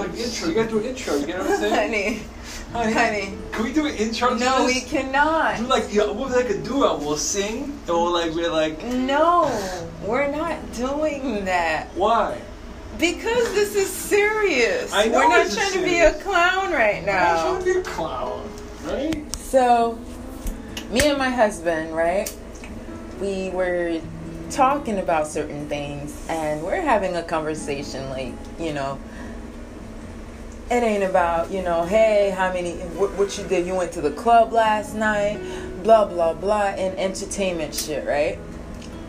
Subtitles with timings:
[0.00, 0.48] like intro.
[0.48, 1.14] You gotta do an intro.
[1.16, 1.74] You get what I'm saying?
[1.74, 2.22] honey,
[2.72, 3.38] honey, honey.
[3.52, 4.34] Can we do an intro?
[4.34, 5.58] No, we cannot.
[5.58, 6.96] Do like yeah, what like a duo?
[6.98, 9.50] We'll sing and we'll like we're like No,
[10.06, 11.88] we're not doing that.
[11.94, 12.40] why?
[12.98, 14.92] Because this is serious.
[14.92, 17.30] I know we're not trying to be a clown right now.
[17.30, 17.42] I'm now.
[17.42, 18.50] trying to be a clown,
[18.84, 19.34] right?
[19.36, 19.98] So,
[20.90, 22.34] me and my husband, right?
[23.20, 24.00] We were
[24.50, 28.98] talking about certain things and we're having a conversation like, you know,
[30.72, 34.00] it ain't about, you know, hey, how many, what, what you did, you went to
[34.00, 35.38] the club last night,
[35.82, 38.38] blah, blah, blah, and entertainment shit, right?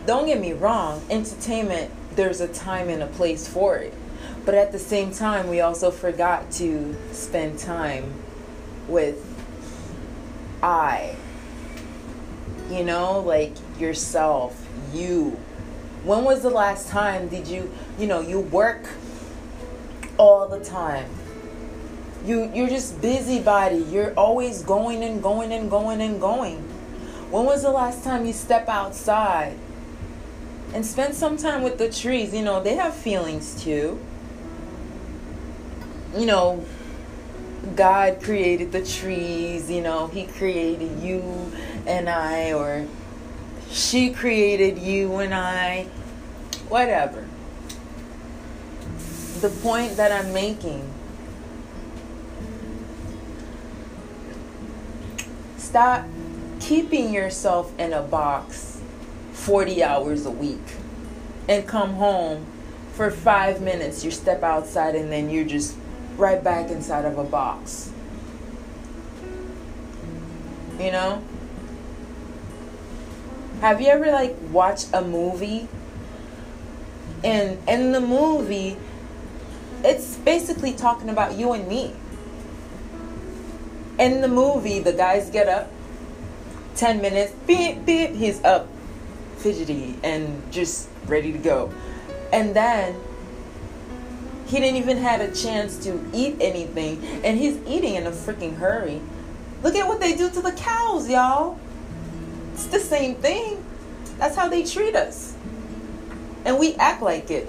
[0.04, 3.94] Don't get me wrong, entertainment, there's a time and a place for it.
[4.44, 8.12] But at the same time, we also forgot to spend time
[8.86, 9.24] with
[10.62, 11.16] I.
[12.70, 15.38] You know, like yourself, you.
[16.02, 18.86] When was the last time did you, you know, you work
[20.18, 21.08] all the time?
[22.24, 23.84] You you're just busybody.
[23.90, 26.56] You're always going and going and going and going.
[27.30, 29.58] When was the last time you step outside
[30.72, 32.32] and spend some time with the trees?
[32.32, 34.00] You know, they have feelings too.
[36.16, 36.64] You know,
[37.76, 41.52] God created the trees, you know, He created you
[41.86, 42.86] and I, or
[43.70, 45.88] she created you and I,
[46.68, 47.26] whatever.
[49.40, 50.93] The point that I'm making
[55.74, 56.06] stop
[56.60, 58.80] keeping yourself in a box
[59.32, 60.62] 40 hours a week
[61.48, 62.46] and come home
[62.92, 64.04] for five minutes.
[64.04, 65.76] You step outside and then you're just
[66.16, 67.92] right back inside of a box.
[70.78, 71.24] You know?
[73.60, 75.66] Have you ever like watched a movie
[77.24, 78.76] and in the movie
[79.82, 81.94] it's basically talking about you and me.
[83.98, 85.70] In the movie, the guys get up
[86.76, 88.68] 10 minutes, beep beep, he's up
[89.36, 91.72] fidgety and just ready to go.
[92.32, 92.96] And then
[94.46, 98.56] he didn't even had a chance to eat anything and he's eating in a freaking
[98.56, 99.00] hurry.
[99.62, 101.58] Look at what they do to the cows y'all.
[102.54, 103.64] It's the same thing.
[104.18, 105.34] That's how they treat us.
[106.44, 107.48] And we act like it.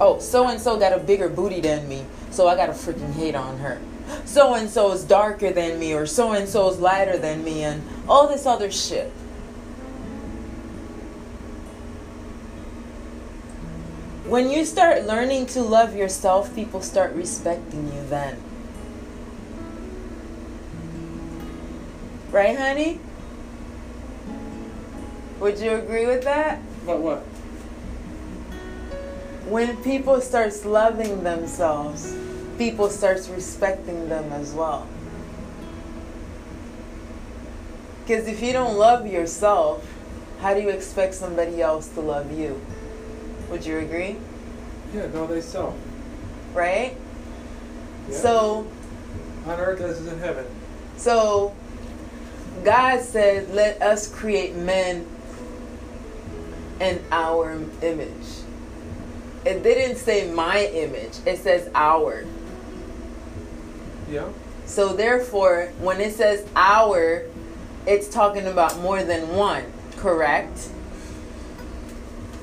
[0.00, 3.36] Oh so and so got a bigger booty than me so i gotta freaking hate
[3.36, 3.80] on her
[4.24, 7.62] so and so is darker than me or so and so is lighter than me
[7.62, 9.12] and all this other shit
[14.32, 18.42] when you start learning to love yourself, people start respecting you then.
[22.30, 22.98] Right, honey?
[25.38, 26.62] Would you agree with that?
[26.86, 27.18] But what?
[29.50, 32.14] When people starts loving themselves,
[32.62, 34.86] people starts respecting them as well.
[38.04, 39.84] Because if you don't love yourself,
[40.40, 42.60] how do you expect somebody else to love you?
[43.50, 44.16] Would you agree?
[44.94, 45.74] Yeah, no, they sell.
[46.54, 46.96] Right?
[48.08, 48.16] Yeah.
[48.16, 48.66] So,
[49.46, 50.46] On earth as is in heaven.
[50.96, 51.54] so
[52.62, 55.04] God said, "Let us create men
[56.80, 58.28] in our image."
[59.44, 61.14] It didn't say my image.
[61.26, 62.24] It says our.
[64.12, 64.28] Yeah.
[64.66, 67.24] So therefore, when it says our,
[67.86, 69.64] it's talking about more than one,
[69.96, 70.68] correct?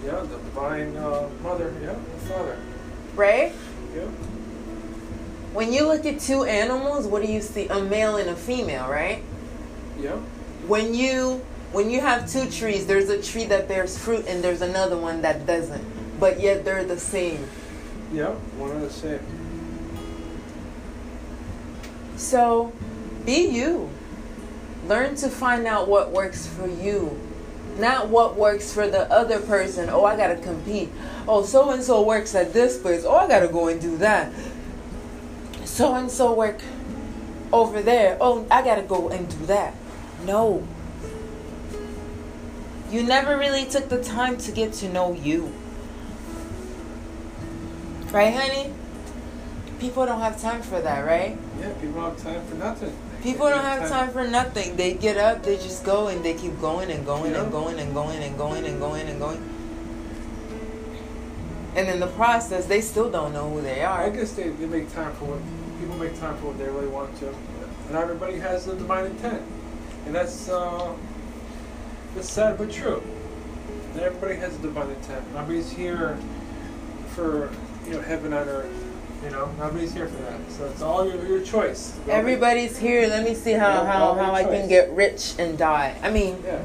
[0.04, 2.58] Yeah, the divine uh, mother, yeah, the father.
[3.16, 3.54] Right?
[3.96, 4.06] Yeah.
[5.54, 7.68] When you look at two animals, what do you see?
[7.68, 9.24] A male and a female, right?
[10.00, 10.16] Yeah.
[10.68, 14.62] when you when you have two trees there's a tree that bears fruit and there's
[14.62, 15.84] another one that doesn't
[16.20, 17.46] but yet they're the same
[18.14, 18.30] Yeah.
[18.58, 19.20] One and the same.
[22.20, 22.72] So
[23.26, 23.90] be you.
[24.88, 27.20] Learn to find out what works for you
[27.80, 29.90] not what works for the other person.
[29.90, 30.90] Oh i gotta compete.
[31.28, 33.04] Oh so and so works at this place.
[33.06, 34.32] Oh i gotta go and do that.
[35.64, 36.62] So and so work
[37.52, 38.18] over there.
[38.20, 39.74] Oh i gotta go and do that.
[40.26, 40.68] No.
[42.92, 45.54] You never really took the time to get to know you.
[48.12, 48.74] Right honey
[49.80, 52.94] people don't have time for that right Yeah, people don't have time for nothing.
[53.24, 54.78] People don't have time for nothing.
[54.78, 57.52] They get up, they just go, and they keep going and going and Yeah.
[57.52, 59.42] going and going and going and going and going.
[61.76, 64.02] And in the process, they still don't know who they are.
[64.04, 65.40] I guess they, they make time for what
[65.80, 67.28] people make time for what they really want to,
[67.88, 69.42] and everybody has the divine intent,
[70.06, 70.94] and that's uh,
[72.16, 73.04] that's sad but true.
[73.96, 75.24] Not everybody has a divine intent.
[75.34, 76.18] Nobody's here
[77.16, 77.50] for
[77.86, 78.89] you know heaven on earth.
[79.24, 80.40] You know, nobody's here for that.
[80.52, 81.98] So it's all your, your choice.
[82.08, 83.08] Everybody's here.
[83.08, 85.98] Let me see how, how, how I can get rich and die.
[86.02, 86.64] I mean, Yeah,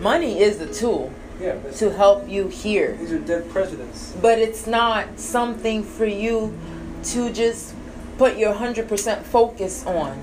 [0.00, 1.56] money is a tool yeah.
[1.76, 2.96] to help you here.
[2.96, 4.14] These are dead presidents.
[4.20, 6.58] But it's not something for you
[7.04, 7.74] to just
[8.18, 10.20] put your 100% focus on.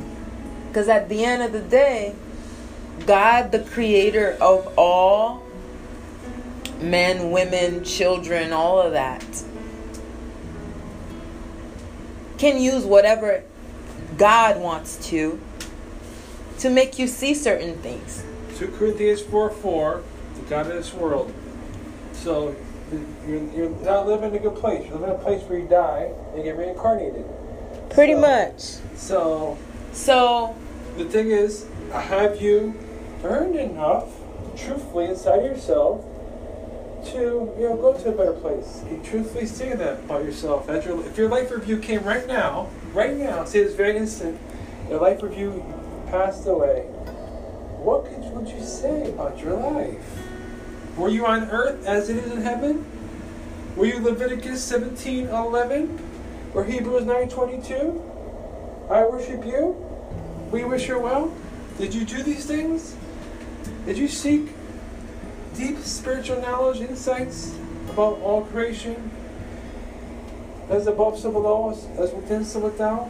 [0.68, 2.16] Because at the end of the day,
[3.06, 5.44] God, the creator of all
[6.82, 9.24] men, women, children, all of that,
[12.42, 13.44] can use whatever
[14.18, 15.40] God wants to
[16.58, 18.24] to make you see certain things.
[18.58, 20.04] 2 Corinthians 4 4,
[20.36, 21.32] the God of this world.
[22.14, 22.56] So
[23.28, 24.84] you're, you're not living in a good place.
[24.88, 27.26] You're living in a place where you die and get reincarnated.
[27.92, 28.60] Pretty So- much.
[28.96, 29.58] So
[29.94, 30.56] So,
[30.98, 32.74] the thing is, have you
[33.24, 34.10] earned enough,
[34.56, 36.04] truthfully, inside yourself,
[37.06, 38.84] to you know go to a better place?
[38.90, 40.70] You truthfully say that about yourself.
[40.70, 44.40] As your, if your life review came right now, right now, say this very instant,
[44.90, 45.64] your life review
[46.08, 46.82] passed away.
[47.82, 50.04] What could would you say about your life?
[50.98, 52.86] Were you on earth as it is in heaven?
[53.76, 56.08] Were you Leviticus 17 11?
[56.54, 58.88] Or Hebrews 9 22?
[58.90, 59.76] I worship you.
[60.52, 61.34] We wish you well.
[61.78, 62.96] Did you do these things?
[63.86, 64.50] Did you seek
[65.56, 67.56] deep spiritual knowledge, insights
[67.90, 69.12] about all creation?
[70.70, 73.10] As above, so below, as, within, so without?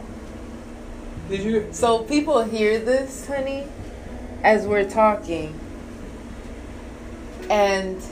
[1.28, 1.68] Did you?
[1.72, 3.66] So people hear this, honey,
[4.42, 5.58] as we're talking.
[7.48, 8.02] And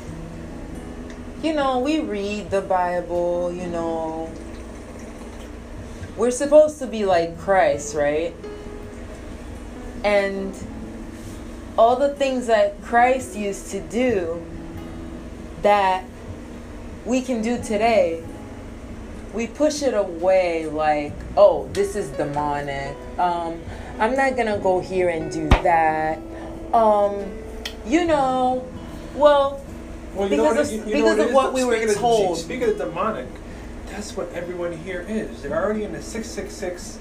[1.42, 4.30] you know, we read the Bible, you know.
[6.16, 8.34] We're supposed to be like Christ, right?
[10.04, 10.54] And
[11.78, 14.44] all the things that Christ used to do
[15.62, 16.04] that
[17.04, 18.22] we can do today,
[19.32, 22.96] we push it away like, oh, this is demonic.
[23.18, 23.60] Um,
[23.98, 26.18] I'm not gonna go here and do that.
[26.72, 27.24] Um,
[27.86, 28.66] you know,
[29.14, 29.60] well,
[30.14, 32.38] Well, Because what of- you know because it of what we were Speaking of- told.
[32.38, 33.26] Speaking of demonic,
[33.92, 35.40] that's what everyone here is.
[35.42, 36.98] They're already in the 666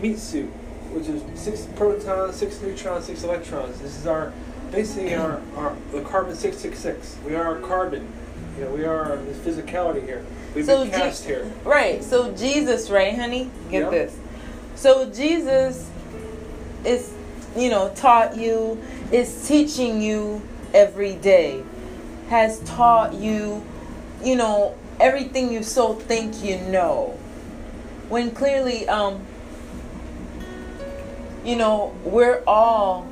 [0.00, 0.50] meat suit,
[0.92, 3.78] which is six protons, six neutrons, six electrons.
[3.80, 4.32] This is our,
[4.70, 7.16] basically our, our the carbon 666.
[7.26, 8.06] We are carbon.
[8.58, 10.24] You know, we are this physicality here.
[10.54, 11.50] We've So been Je- cast here.
[11.64, 12.02] right.
[12.04, 13.50] So Jesus, right, honey?
[13.70, 13.90] Get Yeah.
[13.90, 14.16] this.
[14.74, 15.88] So Jesus
[16.84, 17.12] is,
[17.56, 20.42] you know, taught you, is teaching you
[20.74, 21.62] every day,
[22.28, 23.62] has taught you,
[24.22, 27.18] you know, everything you so think you know.
[28.08, 29.20] When clearly, um,
[31.44, 33.08] you know, we're all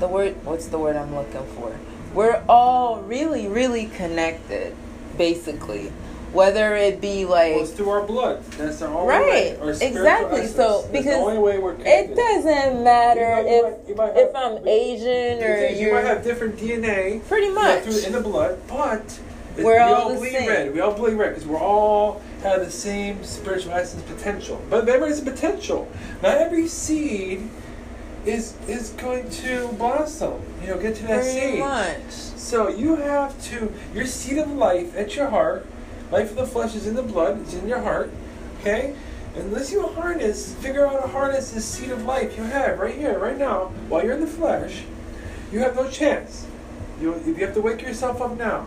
[0.00, 1.76] the word what's the word I'm looking for?
[2.14, 4.74] We're all really, really connected,
[5.16, 5.92] basically.
[6.32, 8.44] Whether it be like Well, it's through our blood.
[8.58, 9.76] That's our only Right, way.
[9.80, 10.40] Exactly.
[10.40, 10.56] essence.
[10.56, 14.14] So, That's because the only way we're it doesn't matter You might- you if might-
[14.14, 17.20] might if I'm Asian or you might have different DNA.
[17.28, 17.84] pretty much.
[17.84, 19.18] through, in the blood, but
[19.64, 20.48] We're we all all bleed same.
[20.48, 20.74] red.
[20.74, 24.62] We all bleed red because we're all have the same spiritual essence potential.
[24.70, 25.90] But everybody's a potential.
[26.22, 27.48] Not every seed
[28.24, 30.40] is is going to blossom.
[30.62, 31.58] You know, get to that pretty stage.
[31.60, 32.10] much.
[32.10, 35.66] So you have to your seed of life at your heart.
[36.10, 37.40] Life of the flesh is in the blood.
[37.42, 38.10] It's in your heart.
[38.60, 38.94] Okay.
[39.34, 42.94] Unless you harness, figure out how to harness this seed of life you have right
[42.94, 44.82] here, right now, while you're in the flesh,
[45.52, 46.46] you have no chance.
[47.00, 48.66] You, you have to wake yourself up now.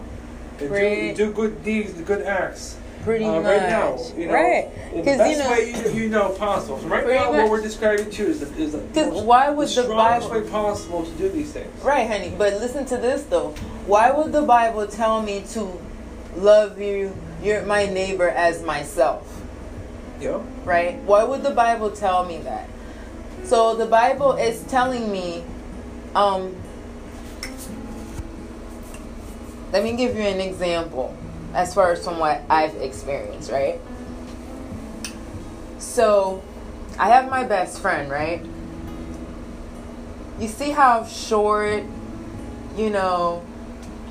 [0.61, 1.15] And Right.
[1.15, 2.77] do, do good deeds, good acts.
[3.03, 3.45] Pretty uh, much.
[3.45, 4.69] right now, you know, right.
[4.93, 6.79] Because you know way you, you know possible.
[6.79, 7.41] So right now, much.
[7.41, 8.77] what we're describing to you is the, is the,
[9.07, 11.83] most- why would the the strongest Bible- way possible to do these things.
[11.83, 12.31] Right, honey.
[12.37, 13.49] But listen to this though.
[13.87, 15.79] Why would the Bible tell me to
[16.35, 19.41] love you, your my neighbor as myself?
[20.21, 20.45] Know?
[20.63, 20.99] Right?
[20.99, 22.69] Why would the Bible tell me that?
[23.43, 25.43] So the Bible is telling me,
[26.13, 26.55] um,
[29.71, 31.15] let me give you an example
[31.53, 33.79] as far as from what I've experienced, right?
[35.79, 36.43] So
[36.97, 38.45] I have my best friend, right?
[40.39, 41.83] You see how short,
[42.75, 43.45] you know,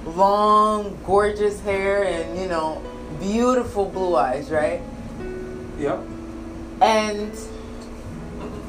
[0.07, 2.83] long, gorgeous hair and, you know,
[3.19, 4.81] beautiful blue eyes, right?
[5.79, 6.01] Yeah.
[6.81, 7.33] And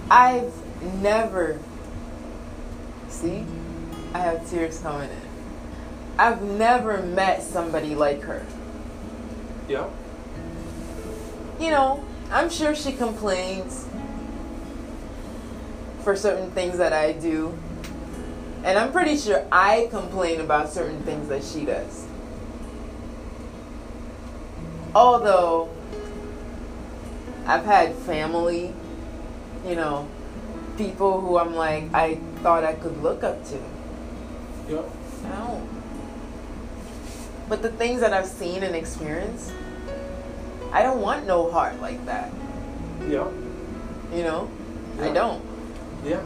[0.10, 0.53] I've
[1.01, 1.60] never,
[3.10, 3.45] see,
[4.13, 5.31] I have tears coming in.
[6.18, 8.46] I've never met somebody like her.
[9.68, 9.89] Yeah.
[11.60, 13.88] You know, I'm sure she complains
[16.03, 17.58] for certain things that I do.
[18.63, 22.08] And I'm pretty sure I complain about certain things that she does.
[24.94, 25.70] although
[27.46, 28.74] I've had family,
[29.65, 30.08] you know,
[30.77, 33.60] people who I'm like I thought I could look up to.
[34.70, 34.89] Yep.
[35.25, 35.70] I don't.
[37.51, 39.51] But the things that I've seen and experienced,
[40.72, 42.31] I don't want no heart like that.
[43.10, 43.27] Yeah.
[44.13, 44.50] You know,
[45.01, 45.43] I don't.
[46.05, 46.22] Yeah.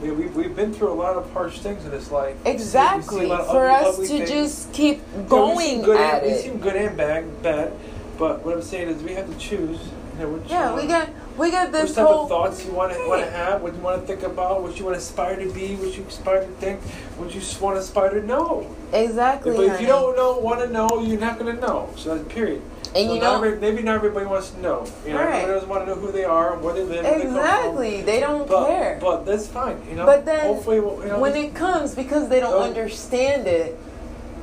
[0.00, 2.36] Yeah, we've, we've been through a lot of harsh things in this life.
[2.44, 3.26] We we Exactly.
[3.26, 4.30] For ugly- us ugly to things.
[4.30, 6.40] just keep Yeah, going good at and, it.
[6.44, 7.72] seen good and bad, bad.
[8.16, 9.80] But what I'm saying is we have to choose.
[10.20, 12.92] You know, Yeah, we got we got What this type whole of thoughts you want
[12.92, 13.62] to want to have?
[13.62, 14.62] What you want to think about?
[14.62, 15.74] What you want to aspire to be?
[15.76, 16.80] What you aspire to think?
[17.16, 18.74] What you want to aspire to know?
[18.92, 19.56] exactly.
[19.56, 19.82] but if honey.
[19.82, 21.90] you don't know, want to know, you're not going to know.
[21.96, 22.60] So that's period.
[22.94, 24.84] and so you know maybe not everybody wants to know.
[25.06, 25.26] You know, Right.
[25.28, 28.20] everybody doesn't want to know who they are, where they live, where they exactly, they
[28.20, 28.98] don't But, care.
[29.00, 29.80] but that's fine.
[29.88, 30.06] You know.
[30.06, 32.62] But then hopefully, you know, when it comes because they don't Oh.
[32.62, 33.78] understand it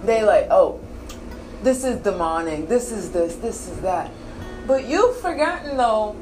[0.05, 0.79] they like oh
[1.63, 4.11] this is demonic this is this this is that
[4.67, 6.15] but you've forgotten though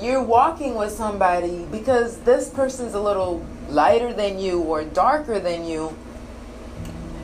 [0.00, 5.64] you're walking with somebody because this person's a little lighter than you or darker than
[5.64, 5.96] you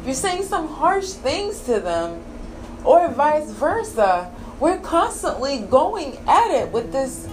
[0.05, 2.23] you're saying some harsh things to them
[2.85, 7.29] or vice versa we're constantly going at it with this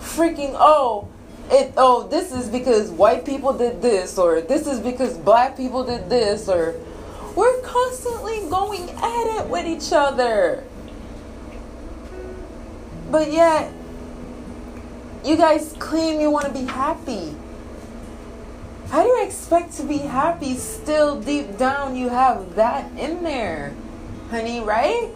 [0.00, 1.08] freaking oh
[1.50, 5.84] it oh this is because white people did this or this is because black people
[5.84, 6.74] did this or
[7.36, 10.64] we're constantly going at it with each other.
[13.10, 13.70] But yet
[15.26, 17.34] you guys claim you want to be happy
[18.90, 23.74] how do you expect to be happy still deep down you have that in there
[24.30, 25.10] honey right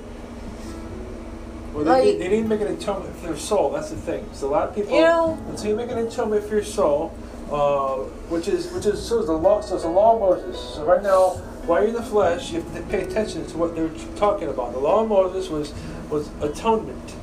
[1.72, 3.70] Well, they, Like- they need to make an atonement for their soul.
[3.70, 4.26] That's the thing.
[4.32, 7.12] So a lot of people, You know- until you make an atonement for your soul,
[7.52, 7.98] uh,
[8.28, 9.60] which is which is so is the law.
[9.60, 10.58] So it's the law of Moses.
[10.74, 13.76] So right now, while you're in the flesh, you have to pay attention to what
[13.76, 14.72] they're talking about.
[14.72, 15.72] The law of Moses was
[16.10, 17.14] was atonement.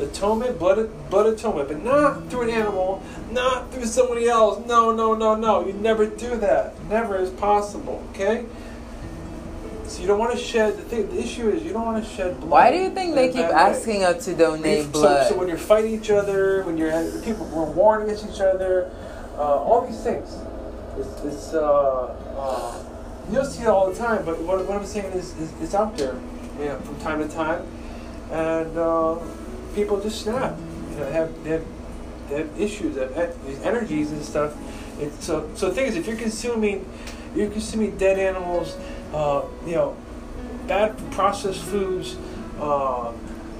[0.00, 3.02] Atonement, blood, blood atonement, but not through an animal,
[3.32, 4.64] not through somebody else.
[4.66, 5.66] No, no, no, no.
[5.66, 6.80] You never do that.
[6.88, 8.02] Never is possible.
[8.10, 8.46] Okay.
[9.88, 10.76] So you don't want to shed.
[10.76, 12.50] The thing, the issue is you don't want to shed blood.
[12.50, 15.56] why do you think they keep asking us to So- donate blood So, when you're
[15.56, 18.90] fighting each other, when you're people were warring against each other,
[19.36, 20.36] uh, all these things,
[20.98, 22.74] it's, it's uh, uh,
[23.32, 24.24] you'll see it all the time.
[24.24, 26.14] But what, what I'm saying is, is it's out there,
[26.58, 27.62] know, from time to time,
[28.30, 29.16] and uh,
[29.78, 30.58] people just snap.
[30.90, 31.64] You know, have they have,
[32.28, 34.56] they have issues, they have these energies and stuff.
[35.00, 36.84] It's, so so the thing is, if you're consuming,
[37.34, 38.76] you're consuming dead animals,
[39.14, 39.96] uh, you know,
[40.66, 42.16] bad processed foods,
[42.58, 43.12] uh,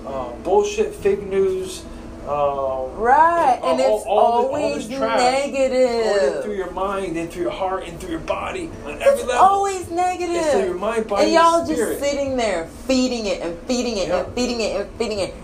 [0.06, 1.84] uh, bullshit, fake news.
[2.28, 6.70] Uh, Right, and all- it's all this- all always this trash going in through your
[6.72, 9.44] mind, and through your heart, and through your body, on every It's level.
[9.44, 13.56] always It's through your mind, body, And y'all and just sitting there feeding it and
[13.66, 14.18] feeding it Yeah.
[14.18, 15.34] and feeding it and feeding it.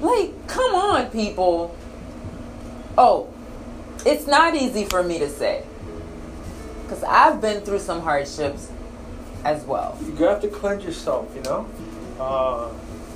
[0.00, 1.70] Like, come on, people.
[2.98, 3.26] Oh,
[4.04, 5.62] it's not easy for me to say.
[6.82, 8.68] Because I've been through some hardships
[9.44, 9.96] as well.
[10.18, 11.66] You have to cleanse yourself, you know.
[12.18, 12.66] Uh,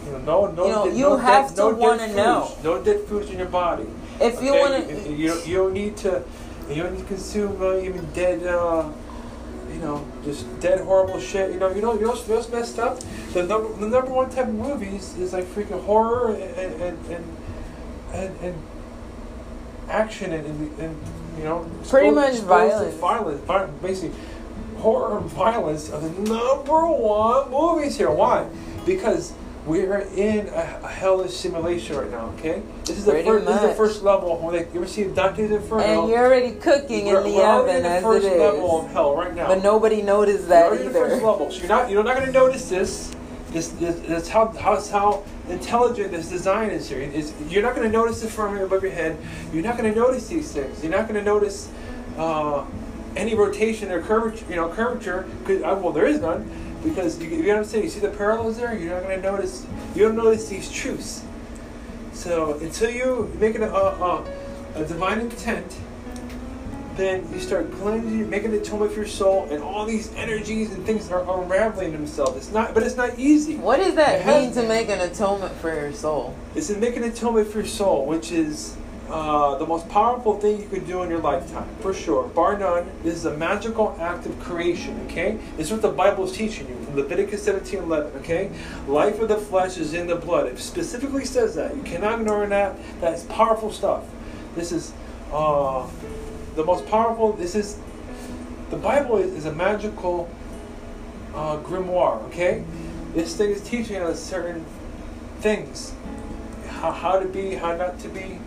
[0.05, 2.03] you know, no, no, You know, dead- you no have dead, to no dead wanna
[2.05, 2.51] foods, know.
[2.63, 3.87] No dead foods in your body.
[4.21, 4.61] If you okay?
[4.61, 5.13] want to.
[5.13, 6.23] you, don't, you don't need to.
[6.71, 8.47] You don't need to consume uh, even dead.
[8.47, 8.91] Uh,
[9.73, 11.53] you know, just dead horrible shit.
[11.53, 13.01] You know, you know, you know, you what's messed up?
[13.33, 17.37] The number, the number one type of movies is like freaking horror and and and
[18.13, 18.55] and, and
[19.89, 20.97] action and, and, and
[21.39, 22.95] you know, Pretty much violence.
[22.97, 24.17] violence, vi- basically
[24.79, 28.11] horror and violence are the number one movies here.
[28.11, 28.47] Why?
[28.87, 29.33] Because
[29.67, 32.27] we are in a, a hellish simulation right now.
[32.39, 33.47] Okay, this is the Pretty first.
[33.47, 34.39] This is the first level.
[34.39, 36.03] When they, you ever see Dante's Inferno?
[36.03, 38.85] And you're already cooking we're, in the we're oven in the as first it level
[38.85, 39.49] of hell right now.
[39.49, 41.51] But nobody noticed We're that already in the first level.
[41.51, 43.15] So you're not you're not going to notice this.
[43.51, 46.99] This, this, this how, how, how intelligent this design is here.
[46.99, 49.17] It's, you're not going to notice it from above your head.
[49.53, 50.83] You're not going to notice these things.
[50.83, 51.71] You're not going to notice
[52.19, 52.67] uh,
[53.15, 54.45] any rotation or curvature.
[54.51, 55.29] You know, curvature.
[55.45, 56.51] Cause, uh, well, there is none
[56.85, 57.85] because you, you know what I'm saying.
[57.85, 58.77] You see the parallels there.
[58.77, 59.67] You're not going to notice.
[59.95, 61.25] You don't notice these truths.
[62.13, 64.25] So until you make it a, a,
[64.77, 65.77] a divine intent,
[66.97, 70.87] then you start cleansing, making an atonement for your soul, and all these energies and
[70.87, 72.37] things are unraveling themselves.
[72.37, 73.57] It's not, but it's not easy.
[73.57, 76.37] What does that It has- mean to make an atonement for your soul?
[76.55, 78.77] It's in making an atonement for your soul, which is
[79.09, 82.91] uh, the most powerful thing you could do in your lifetime, for sure, bar none.
[83.03, 84.99] This is a magical act of creation.
[85.07, 88.21] Okay, this is what the Bible is teaching you from Leviticus 17, 11.
[88.21, 88.51] Okay,
[88.89, 90.47] life of the flesh is in the blood.
[90.47, 91.77] It specifically says that.
[91.77, 92.77] You cannot ignore that.
[93.01, 94.05] That's powerful stuff.
[94.55, 94.93] This is
[95.33, 95.87] uh,
[96.55, 97.33] the most powerful.
[97.33, 97.79] This is
[98.71, 100.31] the Bible is, is a magical
[101.35, 102.23] uh, grimoire.
[102.29, 102.65] Okay,
[103.13, 104.65] this thing is teaching us certain
[105.41, 105.93] things
[106.85, 108.39] how, how to be, how not to be,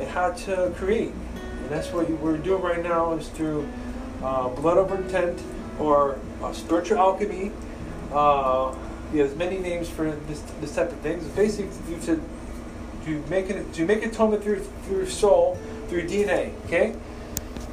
[0.00, 1.12] and how to create.
[1.12, 3.68] And that's what we're doing right now is through
[4.22, 5.40] uh, blood over intent
[5.78, 7.52] or uh, spiritual alchemy.
[8.12, 8.74] Uh,
[9.12, 11.24] there's many names for this, this type of things.
[11.28, 12.20] Basically, to
[13.04, 16.52] to make it to make atonement through through soul through DNA.
[16.66, 16.94] Okay,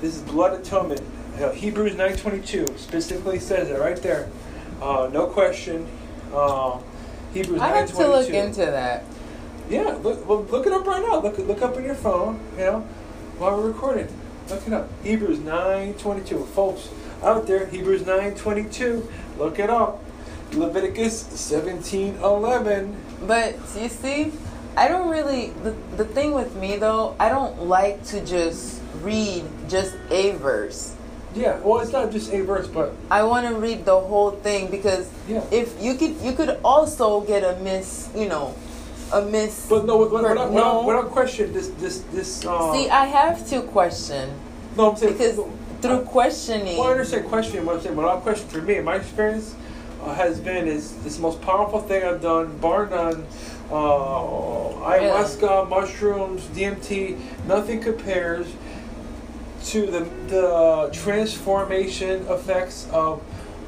[0.02, 1.02] this is blood atonement.
[1.40, 4.30] Uh, Hebrews 9:22 specifically says it right there.
[4.82, 5.88] Uh, no question.
[6.34, 6.80] Uh,
[7.34, 7.62] Hebrews 9:22.
[7.62, 9.04] I have to look into that.
[9.70, 11.20] Yeah, look, well, look it up right now.
[11.22, 12.80] Look, look up on your phone, you know,
[13.38, 14.08] while we're recording.
[14.50, 14.90] Look it up.
[15.04, 16.46] Hebrews 9.22.
[16.48, 16.90] Folks,
[17.22, 19.06] out there, Hebrews 9.22.
[19.38, 20.02] Look it up.
[20.54, 22.96] Leviticus 17.11.
[23.28, 24.32] But, you see,
[24.78, 29.44] I don't really, the, the thing with me, though, I don't like to just read
[29.68, 30.96] just a verse.
[31.36, 34.72] Yeah, well, it's not just a verse, but I want to read the whole thing
[34.72, 35.44] because Yeah.
[35.52, 38.56] if you could, you could also get a miss, you know,
[39.14, 39.68] a miss.
[39.70, 40.82] but no, without, without, no.
[40.82, 42.46] without, without question, this this this.
[42.46, 44.34] Uh, See, I have to question
[44.78, 45.40] no, I'm saying because
[45.82, 46.78] through questioning.
[46.78, 47.66] Well, I understand question.
[47.66, 49.56] What I'm saying, without question, for me, my experience
[50.04, 53.26] uh, has been is this the most powerful thing I've done, bar none.
[53.70, 53.74] Uh,
[54.86, 58.48] ayahuasca, mushrooms, DMT, nothing compares
[59.66, 63.22] to the the transformation effects of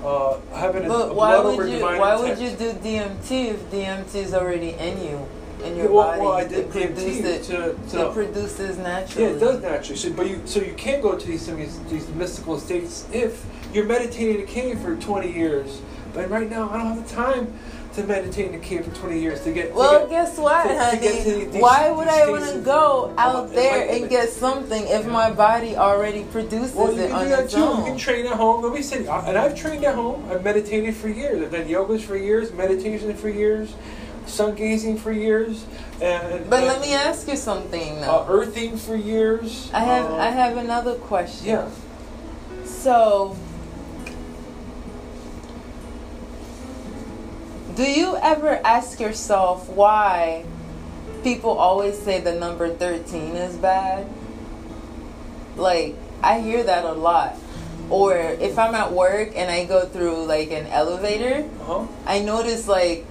[0.04, 1.82] uh, having But why blood over would you?
[1.82, 5.28] Why would you do DMT if DMT is already in you,
[5.64, 6.22] in your Yeah, well, body?
[6.22, 7.44] well, I It did it.
[7.44, 9.30] to, to It produces naturally.
[9.30, 9.98] Yeah, it does naturally.
[9.98, 13.86] So, but you, so you can go to these these, these mystical states if you're
[13.86, 15.82] meditating in a cave for 20 years.
[16.14, 17.54] But right now, I don't have the time
[18.02, 19.70] to meditate in a cave for 20 years to get.
[19.70, 20.98] to Well, get- guess what, to- honey?
[21.00, 25.32] to these- Why would I want to go out there and get something if my
[25.32, 27.60] body already produces Well, it on its too.
[27.60, 28.64] You can train at home.
[28.64, 30.26] Let me say, and I've trained at home.
[30.32, 31.42] I've meditated for years.
[31.44, 33.74] I've done yogas for years, meditation for years,
[34.26, 35.66] sun gazing for years,
[36.02, 39.70] and But and, let me ask you something uh, earthing for years.
[39.74, 41.48] I have uh, I have another question.
[41.48, 41.68] Yeah.
[42.66, 43.36] So,
[47.80, 50.44] do you ever ask yourself why
[51.24, 54.06] people always say the number 13 is bad?
[55.56, 57.38] Like, I hear that a lot.
[57.90, 61.88] Or if I'm at work and I go through like an elevator, Uh huh.
[62.06, 63.06] I notice like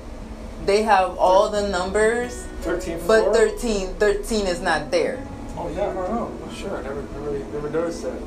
[0.67, 3.35] they have all the numbers, 13 but floor?
[3.35, 5.27] 13, 13 is not there.
[5.57, 6.53] Oh yeah, I don't know.
[6.53, 8.21] Sure, I never, never, never noticed that.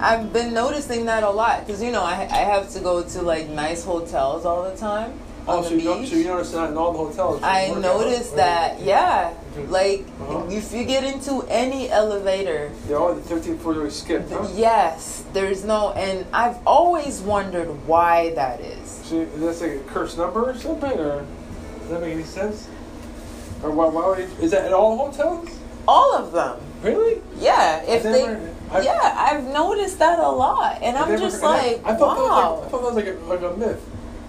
[0.00, 3.22] I've been noticing that a lot because you know I, I have to go to
[3.22, 6.10] like nice hotels all the time on Oh, the so you, beach.
[6.10, 7.40] so you notice that in all the hotels?
[7.42, 8.36] I noticed right?
[8.36, 9.30] that, yeah.
[9.56, 9.70] Mhm.
[9.70, 10.42] Like Uh-huh.
[10.50, 14.32] if you get into any elevator, Yeah, all the 13 floors are skipped.
[14.32, 14.46] Huh?
[14.54, 19.00] yes, there's no, and I've always wondered why that is.
[19.04, 21.24] So is that like a cursed number or something, or
[21.80, 22.66] does that make any sense?
[23.62, 23.86] Or why?
[23.86, 25.48] Why would you, is that at all hotels?
[25.88, 27.22] All of them, Really?
[27.38, 27.80] yeah.
[27.86, 28.24] If they,
[28.72, 32.24] I've- yeah, I've noticed that a lot, and I'm just I- like, I thought wow.
[32.26, 33.80] that was like, I thought that was like a, like a myth.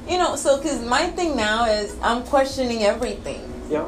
[0.08, 3.42] You know, so because my thing now is I'm questioning everything.
[3.70, 3.88] Yeah.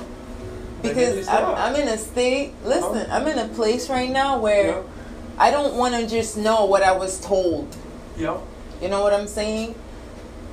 [0.82, 1.46] Because I'm.
[1.56, 4.82] I'm in a state listen i'm in a place right now where Yeah.
[5.38, 7.68] i don't want to just know what i was told
[8.18, 8.38] Yeah.
[8.82, 9.76] you know what i'm saying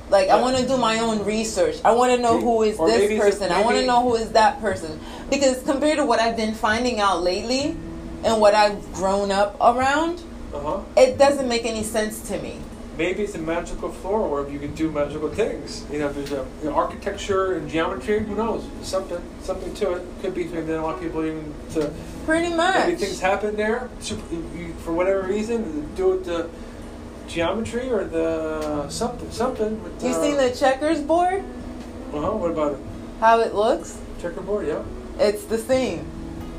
[0.09, 2.87] like i want to do my own research i want to know who is Or
[2.89, 4.99] this maybe it's a- person i want to know who is that person
[5.29, 7.77] because compared to what i've been finding out lately
[8.25, 10.21] and what i've grown up around
[10.53, 10.79] Uh huh.
[10.97, 12.59] it doesn't make any sense to me
[12.97, 15.85] Maybe it's a magical floor where you can do magical things.
[15.91, 18.19] You know, if there's a you know, architecture and geometry.
[18.23, 18.67] Who knows?
[18.81, 20.07] Something, something to it.
[20.21, 20.45] Could be.
[20.45, 21.93] Maybe they don't want people even to.
[22.25, 23.89] pretty Maybe much things happen there
[24.79, 25.93] for whatever reason.
[25.95, 26.49] Do it the
[27.27, 29.83] geometry or the something, something.
[29.83, 31.43] With, you uh, seen the checkers board
[32.13, 32.31] Uh huh.
[32.31, 32.79] What about it?
[33.19, 34.67] how it looks Checkerboard.
[34.67, 34.83] Yeah.
[35.19, 36.05] it's the same.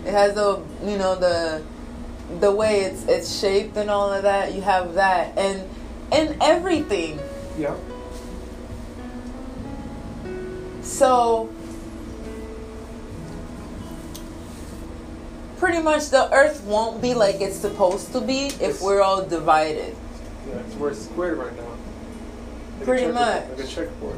[0.05, 1.63] It has the you know the
[2.41, 4.55] the way it's it's shaped and all of that.
[4.55, 5.69] You have that and
[6.13, 7.19] and everything.
[7.59, 7.75] Yeah.
[10.83, 11.51] So
[15.59, 19.23] pretty much the earth won't be like it's supposed to be if It's- we're all
[19.23, 19.95] divided.
[20.49, 20.55] Yeah.
[20.67, 21.63] It's we're squared right now.
[22.79, 23.49] Like Pretty much.
[23.51, 24.17] Like a checkerboard.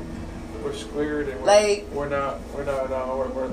[0.63, 2.39] We're squared and we're, Like- we're not.
[2.55, 2.91] We're not.
[2.93, 3.51] Uh, we're we're,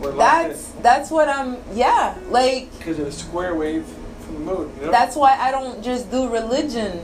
[0.00, 3.84] we're That's that's what I'm yeah, like because of the square wave
[4.24, 4.72] from the moon.
[4.80, 4.90] You know?
[4.92, 7.00] That's why I don't just do religion.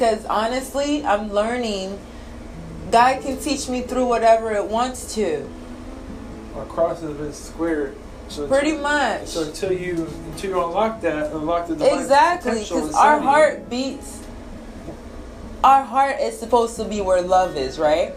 [0.00, 1.98] Because honestly, I'm learning.
[2.90, 5.46] God can teach me through whatever it wants to.
[6.56, 7.94] our cross has been squared.
[8.28, 9.26] So Pretty until- much.
[9.26, 12.60] So until you until you unlock that, unlock the divine Exactly.
[12.60, 14.20] Because our heart beats.
[15.62, 18.14] Our heart is supposed to be where love is, right?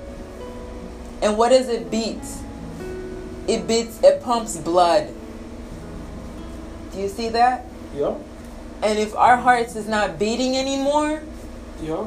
[1.22, 2.24] And what does it beat?
[3.46, 5.14] it beats, it pumps blood.
[6.94, 7.66] Do you see that?
[7.94, 8.16] Yeah.
[8.82, 11.24] And if our hearts is not beating anymore,
[11.84, 12.06] Yeah.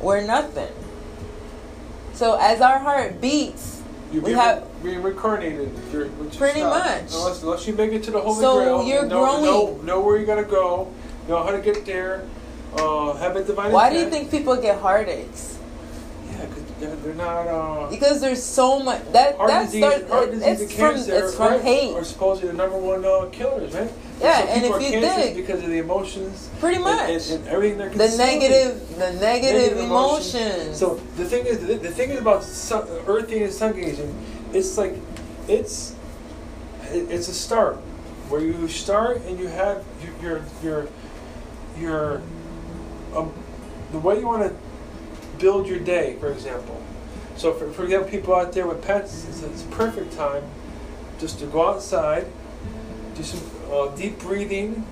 [0.00, 0.68] we're nothing.
[2.14, 3.76] So as our heart beats,
[4.10, 5.70] You're We have- being reincarnated.
[5.92, 6.06] You're,
[6.38, 7.12] Pretty not- much.
[7.12, 8.82] Unless, unless you make it to the Holy So Grail.
[8.84, 9.44] you're know, growing.
[9.44, 10.88] Know, know where you gotta go.
[11.28, 12.22] Know how to get there.
[12.74, 15.58] Uh, have a divine why do you think people get heartaches?
[16.30, 17.46] Yeah, because they're, they're not.
[17.48, 20.10] Uh, Because there's so much that heart that disease, starts.
[20.10, 21.94] heart disease it's and from cancer it's from right, hate.
[21.94, 23.90] are supposedly the number one uh, killers, right?
[24.20, 27.08] Yeah, and if you dig- because of the emotions, Pretty much.
[27.10, 29.20] and, and everything they're the negative, the negative,
[29.72, 30.34] Negative emotions.
[30.34, 30.78] emotions.
[30.78, 34.12] So the thing is, the, the thing is about sun, earthing and sun gazing,
[34.52, 34.94] it's like,
[35.46, 35.94] it's,
[36.90, 37.76] it's a start,
[38.28, 39.84] where you start and you have
[40.22, 40.88] your your your,
[41.78, 42.22] your
[43.14, 43.32] um,
[43.92, 44.54] the way you want to
[45.38, 46.82] build your day, for example.
[47.36, 50.42] So for, for example, people out there with pets, it's, it's a perfect time
[51.20, 52.26] just to go outside,
[53.18, 53.40] do some
[53.72, 54.86] uh, deep breathing.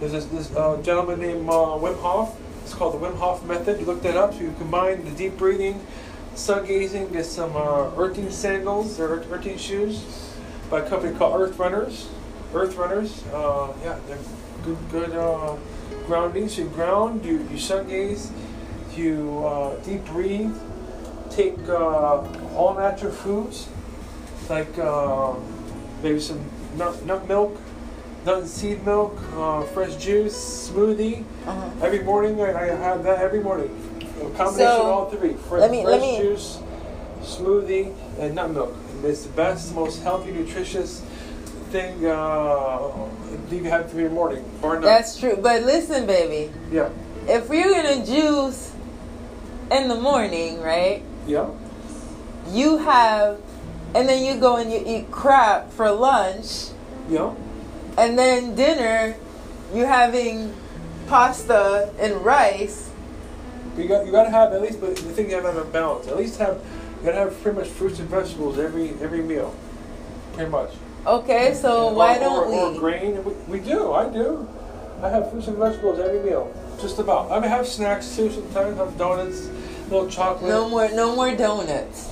[0.00, 2.36] There's this, this uh, gentleman named uh, Wim Hof.
[2.62, 3.78] It's called the Wim Hof method.
[3.78, 4.32] You look that up.
[4.32, 5.86] So you combine the deep breathing,
[6.34, 10.34] sun gazing, get some uh, earthing sandals or earthing shoes
[10.70, 12.08] by a company called Earth Runners.
[12.54, 13.22] Earth Runners.
[13.26, 14.18] Uh, yeah, they're
[14.64, 15.58] good, good
[16.06, 16.48] grounding.
[16.48, 18.32] So you ground, you, you sun gaze,
[18.96, 20.56] you deep breathe,
[21.30, 22.22] take uh,
[22.54, 23.68] all natural foods
[24.48, 25.34] like uh,
[26.02, 26.44] maybe some
[26.76, 27.58] nut, nut milk,
[28.24, 31.24] nut and seed milk, uh, fresh juice, smoothie.
[31.46, 31.70] uh-huh.
[31.86, 33.70] Every morning I, I have that every morning.
[34.20, 35.34] A combination So, of all three.
[35.34, 36.58] Fre- let me- fresh let me- juice,
[37.22, 38.74] smoothie, and nut milk.
[39.04, 41.02] It's the best, most healthy, nutritious
[41.70, 42.92] thing uh,
[43.50, 44.44] you have for your morning.
[44.60, 44.82] Bar none.
[44.82, 45.36] That's true.
[45.42, 46.90] But listen, baby, yeah.
[47.26, 48.70] if you're gonna juice
[49.72, 51.02] in the morning, right?
[51.26, 51.48] Yeah.
[52.50, 53.40] You have,
[53.94, 56.68] and then you go and you eat crap for lunch,
[57.08, 57.32] Yeah.
[57.98, 59.16] and then dinner,
[59.74, 60.54] you're having
[61.08, 62.90] pasta and rice.
[63.76, 65.60] You got you got to have at least, but the thing you have to have
[65.62, 66.06] a balance.
[66.08, 66.60] At least have
[67.00, 69.54] you got to have pretty much fruits and vegetables every every meal,
[70.34, 70.70] pretty much.
[71.06, 72.76] Okay, so Or- why don't or we?
[72.76, 73.24] Or grain?
[73.24, 73.92] We, we do.
[73.92, 74.46] I do.
[75.02, 77.32] I have fruits and vegetables every meal, just about.
[77.32, 78.30] I mean, have snacks too.
[78.30, 79.48] Sometimes I have donuts,
[79.90, 80.48] little chocolate.
[80.50, 82.08] No more, no more donuts.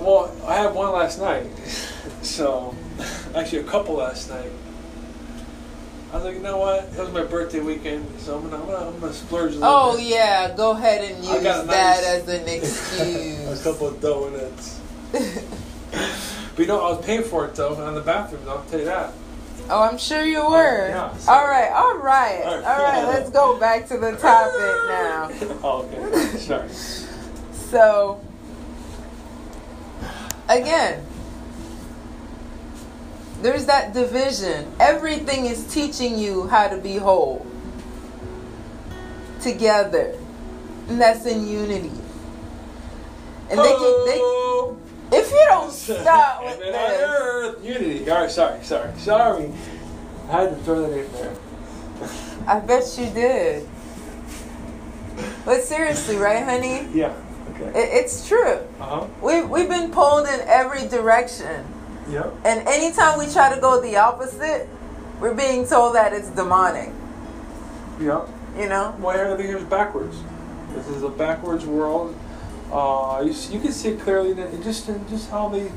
[0.00, 1.46] Well, I had one last night,
[2.22, 2.74] so
[3.34, 4.50] actually a couple last night.
[6.12, 6.84] I was like, you know what?
[6.84, 9.68] It was my birthday weekend, so I'm gonna I'm gonna, I'm gonna splurge a little
[9.68, 10.06] Oh bit.
[10.06, 13.60] yeah, go ahead and use that nice- as an excuse.
[13.60, 14.80] a couple of donuts.
[15.12, 18.42] but you know, I was paying for it though on the bathroom.
[18.48, 19.12] I'll tell you that.
[19.68, 20.88] Oh, I'm sure you oh, were.
[20.88, 23.04] Yeah, so- all right, all right, All all right.
[23.04, 23.04] right.
[23.04, 25.30] Let's go back to the topic now.
[25.62, 26.38] oh, okay.
[26.38, 26.68] Sorry.
[27.70, 28.20] So,
[30.50, 31.04] again,
[33.42, 34.70] there's that division.
[34.78, 37.46] Everything is teaching you how to be whole
[39.40, 40.14] together,
[40.88, 41.90] and that's in unity.
[43.48, 44.76] And they can, they, Oh.
[45.12, 47.64] if you don't stop with this, earth.
[47.64, 48.10] Unity.
[48.10, 49.50] All right, sorry, sorry, sorry.
[50.28, 51.34] I had to throw that in there.
[52.46, 53.68] I bet you did.
[55.44, 56.86] But seriously, right, honey?
[56.94, 57.12] Yeah.
[57.62, 57.78] Okay.
[57.78, 58.58] It, it's true.
[58.80, 59.06] Uh huh.
[59.22, 61.64] We we've been pulled in every direction.
[62.08, 62.34] Yep.
[62.44, 64.68] And anytime we try to go the opposite,
[65.20, 66.90] we're being told that it's demonic.
[68.00, 68.28] Yep.
[68.58, 68.96] You know?
[68.98, 70.16] Well, everything is backwards.
[70.72, 72.16] This is a backwards world.
[72.72, 75.70] Uh, you, you can see it clearly that it just in just how they.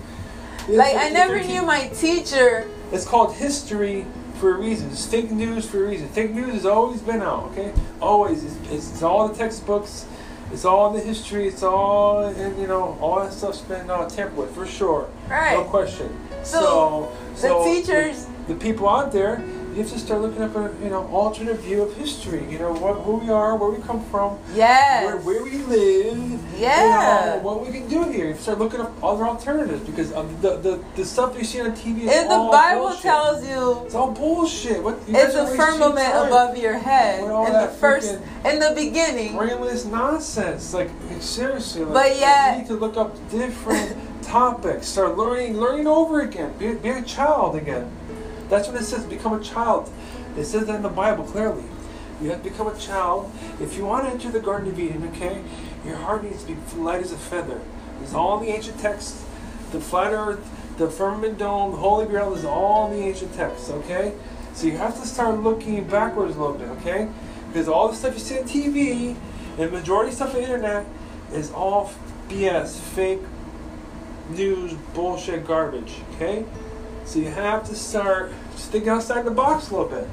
[0.68, 2.70] Like I never knew my teacher.
[2.92, 4.06] It's called history
[4.40, 4.90] for a reason.
[4.92, 6.08] It's fake news for a reason.
[6.10, 7.52] Fake news has always been out.
[7.52, 8.44] Okay, always.
[8.44, 10.06] It's, it's all the textbooks.
[10.54, 11.48] It's all in the history.
[11.48, 15.10] It's all and you know all that stuff's been uh, tampered with for sure.
[15.28, 15.58] Right.
[15.58, 16.10] No question.
[16.44, 19.42] So, So, the so teachers- the, the people out there,
[19.76, 22.44] you have to start looking up a you know alternate view of history.
[22.50, 25.06] You know what, who we are, where we come from, Yes.
[25.06, 27.36] where, where we live, Yeah.
[27.36, 28.28] you know, what we can do here.
[28.30, 31.72] You start looking up other alternatives because um, the, the the stuff you see on
[31.72, 33.02] TV is if the Bible bullshit.
[33.02, 34.82] tells you it's all bullshit.
[34.84, 38.74] What it's a are wasting your firmament above your head in the first in the
[38.76, 39.36] beginning.
[39.38, 40.74] brainless nonsense.
[40.74, 44.88] Like seriously, like, But like, yet- you need to look up different topics.
[44.88, 46.54] Start learning, learning over again.
[46.58, 47.90] Be, be a child again.
[48.54, 49.04] That's what it says.
[49.06, 49.90] Become a child.
[50.38, 51.64] It says that in the Bible clearly.
[52.22, 53.32] You have to become a child.
[53.60, 55.44] If you want to enter the Garden of Eden, okay,
[55.84, 57.60] your heart needs to be light as a feather.
[58.04, 59.26] It's all the ancient texts.
[59.72, 63.72] The flat earth, the firmament dome, the Holy Grail is all in the ancient texts,
[63.72, 64.14] okay?
[64.54, 67.10] So you have to start looking backwards a little bit, okay?
[67.48, 69.16] Because all the stuff you see on TV
[69.58, 70.86] and the majority of stuff on the internet
[71.32, 71.92] is all
[72.30, 73.22] BS, fake
[74.30, 75.96] news bullshit garbage.
[76.14, 76.46] Okay,
[77.04, 80.08] so you have to start just thinking outside the box a little bit.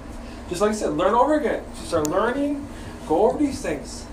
[0.48, 1.62] Just like I said, learn over again.
[1.74, 2.66] Just start learning.
[3.08, 4.04] Go over these things.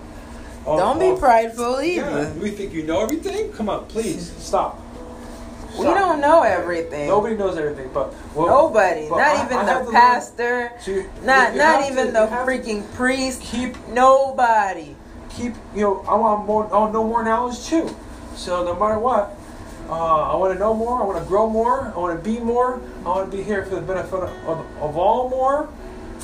[0.66, 3.52] Oh, Don't oh, be prideful Yeah, we think you know everything.
[3.54, 4.82] Come on, please stop.
[5.78, 5.96] We Stop.
[5.98, 7.08] don't know everything.
[7.08, 11.10] Nobody knows everything, but well, Nobody, but not I- even I the pastor, So you-
[11.24, 13.42] not you not even to- the you have to freaking priest.
[13.42, 14.96] keep Nobody.
[15.30, 17.96] keep you know I want more I want know more knowledge too.
[18.36, 19.37] So no matter what,
[19.90, 21.02] uh, I want to know more.
[21.02, 21.94] I want to grow more.
[21.96, 22.82] I want to be more.
[23.06, 25.70] I want to be here for the benefit of, of, all more.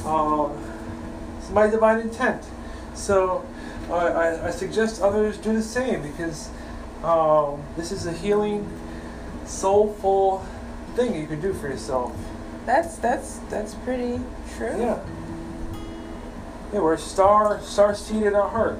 [0.06, 0.58] Um,
[1.40, 2.44] it's my divine intent.
[2.94, 3.46] So
[3.90, 6.50] I, I, I suggest others do the same because
[7.04, 8.70] um, this is a healing,
[9.46, 10.46] soulful
[10.96, 12.14] thing you can do for yourself.
[12.66, 14.22] That's that's that's pretty
[14.56, 14.78] true.
[14.78, 15.00] Yeah.
[16.74, 18.80] Yeah, we're star star seated our heart.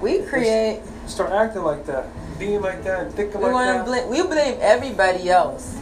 [0.00, 0.82] We create.
[1.06, 2.06] Start acting like that,
[2.38, 3.86] being like that, and thinking We like that.
[3.86, 4.08] blame.
[4.08, 5.76] We blame everybody else,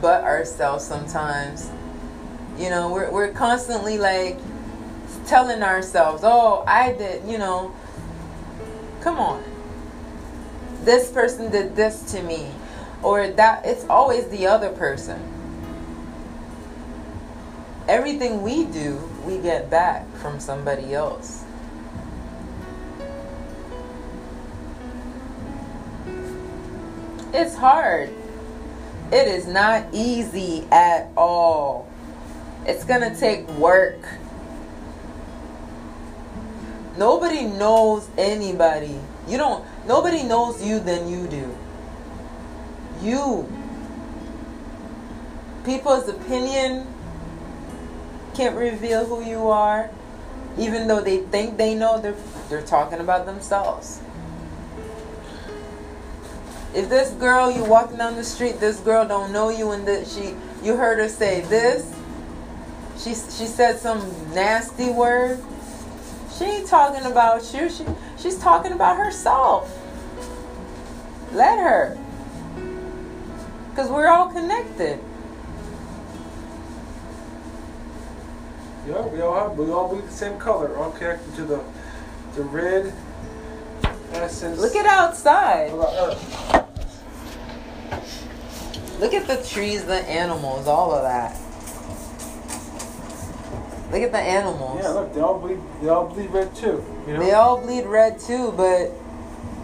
[0.00, 0.84] but ourselves.
[0.84, 1.70] Sometimes,
[2.58, 4.38] you know, we're we're constantly like
[5.26, 7.72] telling ourselves, "Oh, I did," you know.
[9.00, 9.42] Come on.
[10.84, 12.50] This person did this to me,
[13.02, 13.64] or that.
[13.66, 15.20] It's always the other person.
[17.88, 21.41] Everything we do, we get back from somebody else.
[27.34, 28.10] It's hard.
[29.10, 31.88] It is not easy at all.
[32.66, 33.98] It's gonna take work.
[36.98, 39.00] Nobody knows anybody.
[39.26, 41.56] You don't, nobody knows you than you do.
[43.00, 43.50] You.
[45.64, 46.86] People's opinion
[48.34, 49.90] can't reveal who you are.
[50.58, 52.14] Even though they think they know, they're,
[52.50, 54.00] they're talking about themselves
[56.74, 60.06] if this girl you walking down the street this girl don't know you and that
[60.06, 61.94] she you heard her say this
[62.96, 64.00] she she said some
[64.34, 65.42] nasty word
[66.36, 67.84] she ain't talking about you she
[68.22, 69.78] she's talking about herself.
[71.32, 71.98] Let her.
[73.70, 75.00] Because we're all connected.
[78.86, 81.60] Yeah, we all have, we all bleed the same color, all connected to the
[82.34, 82.92] the red
[84.12, 84.58] essence.
[84.58, 86.58] look at outside.
[88.98, 91.36] Look at the trees the animals all of that
[93.92, 95.58] look at the animals Yeah, look, they all bleed.
[95.82, 96.84] They all bleed red too.
[97.06, 98.92] You know, they all bleed red too but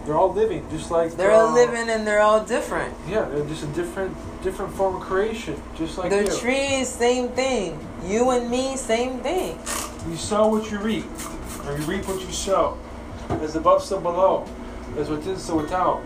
[0.05, 3.45] they're all living, just like they're all uh, living and they're all different Yeah, they're
[3.45, 6.37] just a different different form of creation, just like the you.
[6.39, 7.79] trees, same thing.
[8.05, 9.59] You and me, same thing.
[10.09, 11.05] You sow what you reap,
[11.65, 12.77] or you reap what you sow.
[13.29, 14.47] As above, so below.
[14.97, 16.01] As within, so without.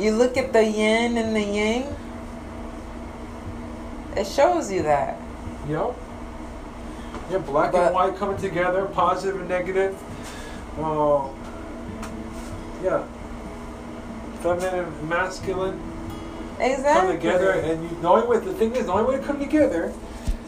[0.00, 1.96] You look at the yin and the yang,
[4.16, 5.18] it shows you that.
[5.68, 5.94] Yep.
[7.30, 9.96] Yeah, black But- and white coming together, positive and negative.
[10.80, 11.28] Uh,
[12.82, 13.02] yeah.
[14.40, 15.78] Feminine and masculine
[16.58, 18.38] come together, and you, the only way.
[18.38, 19.92] The thing is, the only way to come together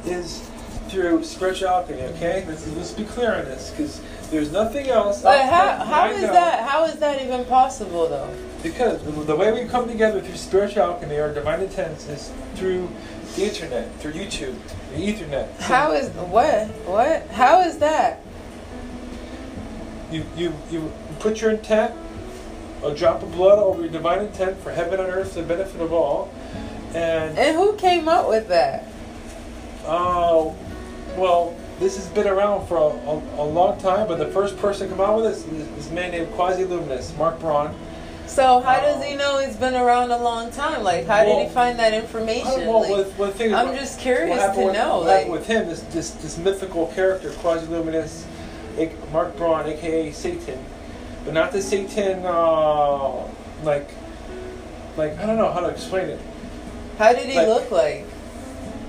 [0.06, 0.48] is
[0.88, 2.02] through spiritual alchemy.
[2.02, 4.00] Okay, let's, let's be clear on this, because
[4.32, 5.22] there's nothing else.
[5.22, 8.34] But how, how know- that how is that even possible though?
[8.62, 12.88] Because the way we come together through spiritual alchemy or divine intents is through
[13.34, 14.56] the internet, through YouTube,
[14.94, 15.48] the Ethernet.
[15.58, 16.68] So How is what?
[16.86, 17.26] What?
[17.30, 18.20] How is that?
[20.12, 21.94] you, you you put your intent,
[22.84, 25.92] a drop of blood over your divine intent for heaven and earth, the benefit of
[25.92, 26.32] all,
[26.94, 28.86] and And who came up with that?
[29.86, 30.50] uh,
[31.16, 34.06] well, this has been around for a, a, a long time.
[34.06, 37.14] But the first person to come out with this is this man named Quasi Luminous,
[37.16, 37.74] Mark Braun.
[38.26, 40.84] So how does he know it's been around a long time?
[40.84, 42.66] Like how did he find that information?
[42.66, 45.80] Well, Like, with, with things, I'm just curious to with, know, like- with him, this,
[45.82, 48.26] this, this mythical character, Quasi Luminous,
[49.12, 50.64] Mark Braun, aka Satan,
[51.24, 53.26] but not the Satan, uh,
[53.64, 53.90] like,
[54.96, 56.20] like I don't know how to explain it.
[56.98, 58.06] how did he like- look like?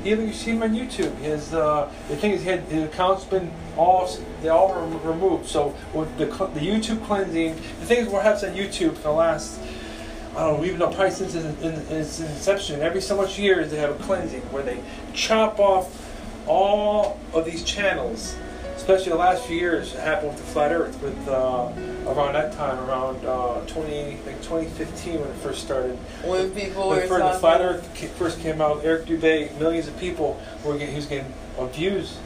[0.04, 1.16] You you see him on YouTube.
[1.18, 4.10] His uh, the thing is, had, his account's been all
[4.42, 5.48] they all were removed.
[5.48, 9.60] So with the the YouTube cleansing, the thing is, perhaps on YouTube for the last
[10.36, 13.70] I don't know, even though probably since its, in, its inception, every so much years
[13.70, 14.82] they have a cleansing where they
[15.14, 16.12] chop off
[16.48, 18.36] all of these channels.
[18.84, 21.02] Especially the last few years, it happened with the flat Earth.
[21.02, 21.72] With uh,
[22.06, 25.96] around that time, around uh, 20, like 2015 when it first started.
[26.26, 29.98] When people When were first, the flat Earth first came out, Eric Dubay, millions of
[30.02, 31.32] people were getting, he was getting
[31.72, 32.18] views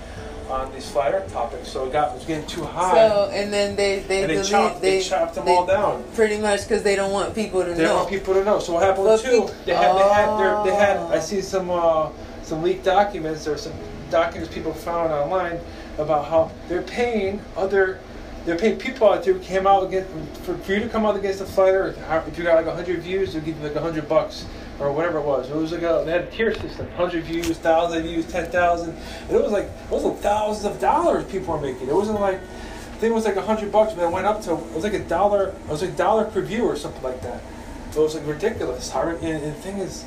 [0.50, 1.70] on these flat Earth topics.
[1.70, 4.46] So it got it was getting too high, So and then they they they delete
[4.50, 6.04] chopped they, they, chopped them they- all down.
[6.16, 7.76] pretty much because they don't want people to know.
[7.76, 8.58] They don't want people to know.
[8.58, 9.48] So what happened But too?
[9.68, 11.10] They had they had their, they had Oh.
[11.10, 12.10] I see some uh,
[12.42, 13.74] some leaked documents or some
[14.10, 15.60] documents people found online
[15.98, 18.00] about how they're paying other
[18.48, 20.10] they're paying people out there who came out against
[20.44, 21.98] for, for you to come out against the Earth.
[22.28, 24.46] If you got like hundred views, they'll give you like hundred bucks
[24.80, 25.50] or whatever it was.
[25.50, 28.96] It was like a they had a tier system: hundred views, thousand views, ten thousand.
[29.28, 31.90] And it was like it was like thousands of dollars people were making.
[31.90, 34.42] It wasn't like I think it was like a hundred bucks, but it went up
[34.44, 35.50] to it was like a dollar.
[35.50, 37.44] It was like dollar per view or something like that.
[37.90, 38.92] It was like ridiculous.
[38.92, 40.06] How, and, and the thing is,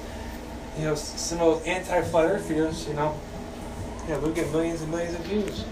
[0.78, 3.18] you know, some of those anti-flat earthers, you know,
[4.08, 5.64] yeah, they'll get millions and millions of views.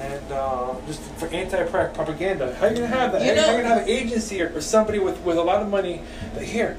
[0.00, 3.22] And uh, just for anti-propaganda, how you gonna have that?
[3.22, 5.42] You how, you- know- you gonna have an agency or, or somebody with, with a
[5.42, 6.02] lot of money
[6.34, 6.76] that here,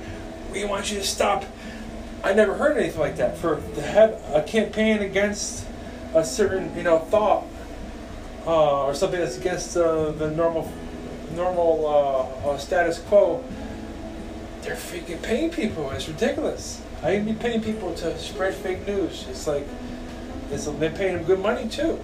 [0.51, 1.45] we want you to stop.
[2.23, 3.37] I never heard anything like that.
[3.37, 5.65] For to have a campaign against
[6.13, 7.45] a certain you know thought
[8.47, 10.71] uh, or something that's against uh, the normal
[11.35, 11.85] normal
[12.45, 13.43] uh, uh, status quo,
[14.63, 15.89] they're freaking paying people.
[15.91, 16.81] It's ridiculous.
[17.03, 19.25] I even be paying people to spread fake news.
[19.29, 19.65] It's like
[20.51, 21.99] it's, they're paying them good money too,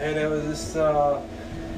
[0.00, 0.76] and it was just.
[0.76, 1.20] Uh,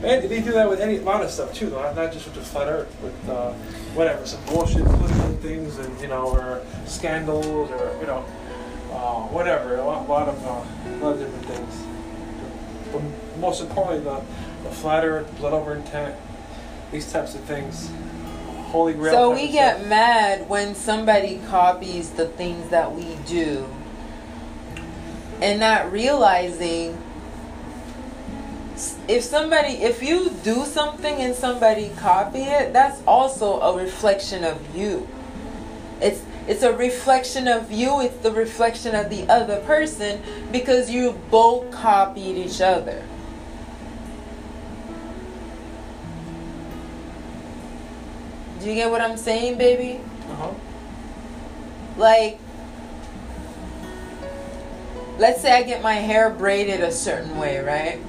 [0.04, 2.40] and they do that with any lot of stuff too, not, not just with the
[2.40, 3.52] flat Earth, with uh,
[3.94, 8.24] whatever, some bullshit political things, and you know, or scandals, or you know,
[8.92, 11.82] uh, whatever, a lot, lot of uh, a lot of different things.
[12.92, 16.16] But most importantly, the, the flat Earth, blood over intent,
[16.90, 17.88] these types of things,
[18.72, 19.12] holy grail.
[19.12, 19.88] So we get stuff.
[19.88, 23.66] mad when somebody copies the things that we do
[25.40, 26.98] and not realizing
[29.08, 34.76] if somebody if you do something and somebody copy it that's also a reflection of
[34.76, 35.08] you.
[36.00, 41.20] It's it's a reflection of you it's the reflection of the other person because you
[41.30, 43.02] both copied each other.
[48.60, 50.00] Do you get what i'm saying baby?
[50.30, 50.54] Uh-huh.
[51.96, 52.38] like
[55.18, 58.00] let's say i get my hair braided a certain way right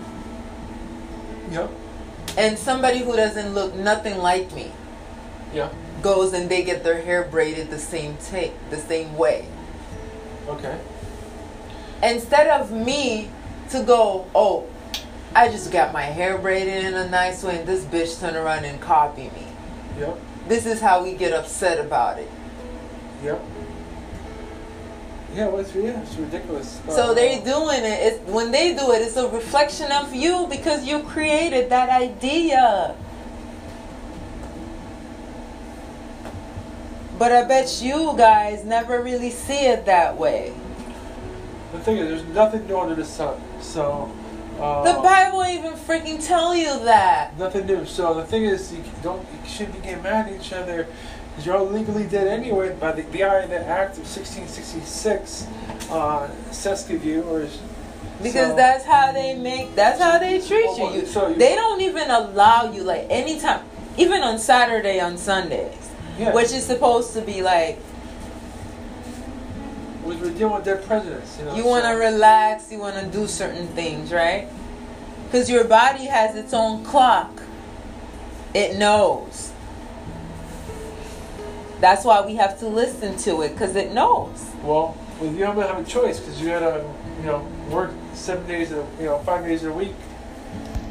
[1.53, 1.69] Yep.
[2.37, 4.71] and somebody who doesn't look nothing like me
[5.53, 5.69] Yeah.
[6.01, 9.45] goes and they get their hair braided the same take the same way
[10.49, 10.77] Okay.
[12.01, 13.29] instead of me
[13.69, 14.65] to go oh
[15.35, 18.65] i just got my hair braided in a nice way and this bitch turn around
[18.65, 19.47] and copy me
[19.99, 20.17] Yep.
[20.47, 22.29] this is how we get upset about it
[23.23, 23.41] Yep.
[25.35, 26.79] Yeah, well, it's, yeah, it's ridiculous.
[26.89, 27.99] So Uh, they're doing it.
[28.13, 32.95] It's, when they do it, it's a reflection of you because you created that idea.
[37.17, 40.53] But I bet you guys never really see it that way.
[41.71, 43.39] The thing is, there's nothing new under the sun.
[43.61, 44.11] So.
[44.59, 47.37] Uh, The Bible even freaking tell you that.
[47.39, 47.85] Nothing new.
[47.85, 50.85] So the thing is, you don't, you shouldn't be getting mad at each other
[51.33, 55.47] because you're all legally dead anyway by the, the INA Act of 1666,
[55.89, 57.47] uh, Cestui Que Vie, or
[58.21, 59.73] Because so- that's how they make.
[59.75, 60.91] That's how they treat you.
[60.93, 61.05] You.
[61.07, 63.65] so They don't even allow you like anytime,
[63.97, 67.79] even on Saturday, on Sundays, yeah, which is supposed to be like
[70.03, 71.39] we're dealing with their presidents.
[71.39, 71.55] You know.
[71.55, 74.47] You want to relax, you want to do certain things, right?
[75.25, 77.41] Because your body has its own clock.
[78.53, 79.52] It knows.
[81.83, 84.49] That's why we have to listen to it, because it knows.
[84.63, 86.81] Well, you don't have a choice because you gotta,
[87.19, 89.91] you know, work seven days, a, you know, five days a week.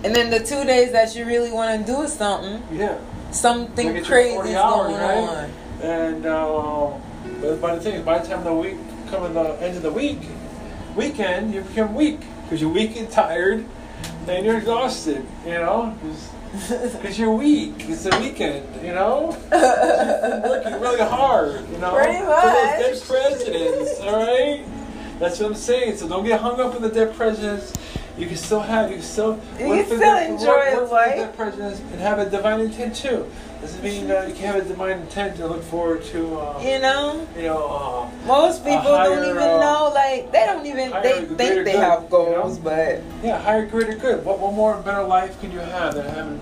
[0.05, 2.99] And then the two days that you really want to do something, Yeah.
[3.31, 5.17] something crazy is going right?
[5.17, 5.51] on.
[5.81, 6.91] And uh,
[7.41, 8.77] but by the thing by the time the week
[9.09, 10.19] coming the end of the week,
[10.95, 13.65] weekend, you become weak because you're weak and tired,
[14.29, 15.25] and you're exhausted.
[15.47, 15.97] You know,
[16.53, 17.73] because you're weak.
[17.89, 18.63] It's the weekend.
[18.85, 21.67] You know, working really hard.
[21.71, 22.79] You know, Pretty for much.
[22.79, 24.01] those dead presidents.
[24.01, 24.65] All right,
[25.33, 25.97] that's what I'm saying.
[25.97, 27.73] So don't get hung up on the dead presidents.
[28.19, 30.91] You can still have, you can still, You work can for still the- enjoy work,
[30.91, 33.27] work the dead presidents and have a divine intent too.
[33.63, 36.81] Doesn't mean uh, you can have a divine intent to look forward to, uh, You
[36.81, 37.67] know, you know,
[38.13, 39.91] uh, most people higher, don't even uh, know.
[39.95, 40.91] Like they don't even.
[40.91, 42.65] higher, They think they good, have you goals, know?
[42.65, 44.25] but yeah, higher, greater good.
[44.25, 46.41] What, what more better life can you have than having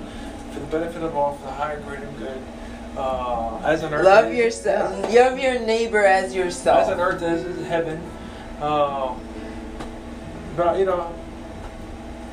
[0.53, 2.41] for the benefit of all, for the higher, greater good?
[2.97, 5.15] Uh, as an earth, love yourself.
[5.15, 6.81] Love your neighbor as yourself.
[6.85, 8.01] As on earth as is heaven.
[8.61, 9.15] Uh,
[10.57, 11.15] but you know,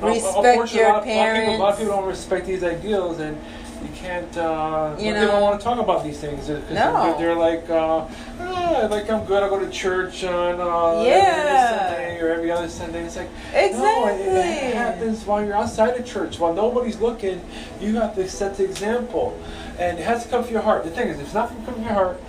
[0.02, 2.46] Respect your a lot, of- a lot of people, a lot of people don't respect
[2.46, 3.36] these ideals, and
[3.82, 4.36] you can't.
[4.36, 5.40] Uh, You they don't know.
[5.40, 6.48] want to talk about these things.
[6.48, 6.56] No.
[6.68, 8.04] they're, they're like, uh,
[8.40, 9.42] oh, like I'm good.
[9.42, 11.88] I go to church on uh, Yeah.
[11.88, 13.02] every Sunday or every other Sunday.
[13.04, 13.82] It's like exactly.
[13.82, 17.40] no, it, it happens while you're outside of church, while nobody's looking.
[17.80, 19.36] You have to set the example,
[19.80, 20.84] and it has to come from your heart.
[20.84, 22.20] The thing is, if it's not from your heart.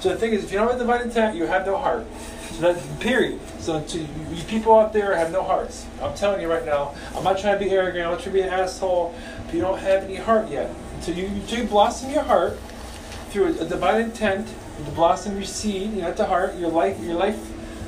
[0.00, 2.06] So the thing is, if you don't have the divine intent, you have no heart.
[2.58, 3.38] So that's period.
[3.60, 5.86] So to you, people out there have no hearts.
[6.02, 6.92] I'm telling you right now.
[7.14, 8.04] I'm not trying to be arrogant.
[8.04, 9.14] I'm not trying to be an asshole.
[9.44, 10.74] But you don't have any heart yet.
[10.96, 12.58] Until you, until you blossom your heart
[13.30, 14.48] through a, a divine intent,
[14.84, 17.38] to blossom your seed, you know, at the heart, your life, your life,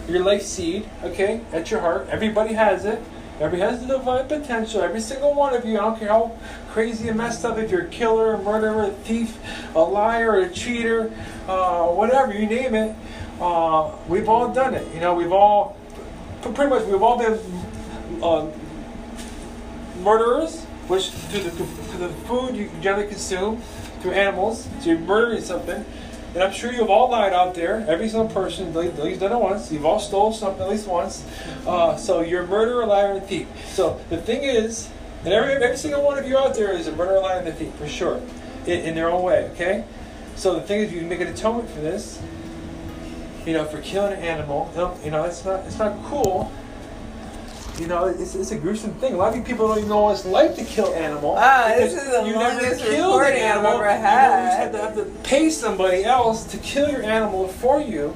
[0.09, 0.89] your life seed.
[1.03, 2.07] Okay, at your heart.
[2.09, 3.03] Everybody has it.
[3.41, 4.83] Everybody has the divine potential.
[4.83, 5.79] Every single one of you.
[5.79, 6.37] I don't care how
[6.71, 7.59] crazy and messed up.
[7.59, 9.37] If you're a killer, a murderer, a thief,
[9.75, 11.11] a liar, a cheater,
[11.49, 12.95] uh, whatever you name it.
[13.41, 14.87] Uh, we've all done it.
[14.95, 15.77] You know, we've all,
[16.43, 17.39] pretty much, we've all been
[18.23, 18.53] um,
[20.03, 21.51] murderers, which through the,
[21.99, 23.63] the food you generally consume,
[24.03, 25.85] through animals, so you're murdering something.
[26.35, 27.85] And I'm sure you've all lied out there.
[27.89, 29.73] Every single person, at least done it once.
[29.73, 31.27] You've all stole something at least once.
[31.67, 33.49] Uh, so you're a murderer, liar, and thief.
[33.67, 34.89] So the thing is,
[35.25, 37.75] and every, every single one of you out there is a murderer, liar, and thief,
[37.75, 38.21] for sure,
[38.67, 39.85] in, in their own way, okay?
[40.37, 42.23] So the thing is, you can make an atonement for this,
[43.51, 44.71] you know, for killing an animal.
[45.05, 46.53] You know, it's not, it's not cool.
[47.81, 49.15] You know, it's, it's a gruesome thing.
[49.15, 51.35] A lot of you people don't even know what it's like to kill an animal.
[51.37, 53.73] Ah, this is the you never longest killed an recording I've animal.
[53.73, 54.57] ever You always had.
[54.57, 58.15] had to have to pay somebody else to kill your animal for you.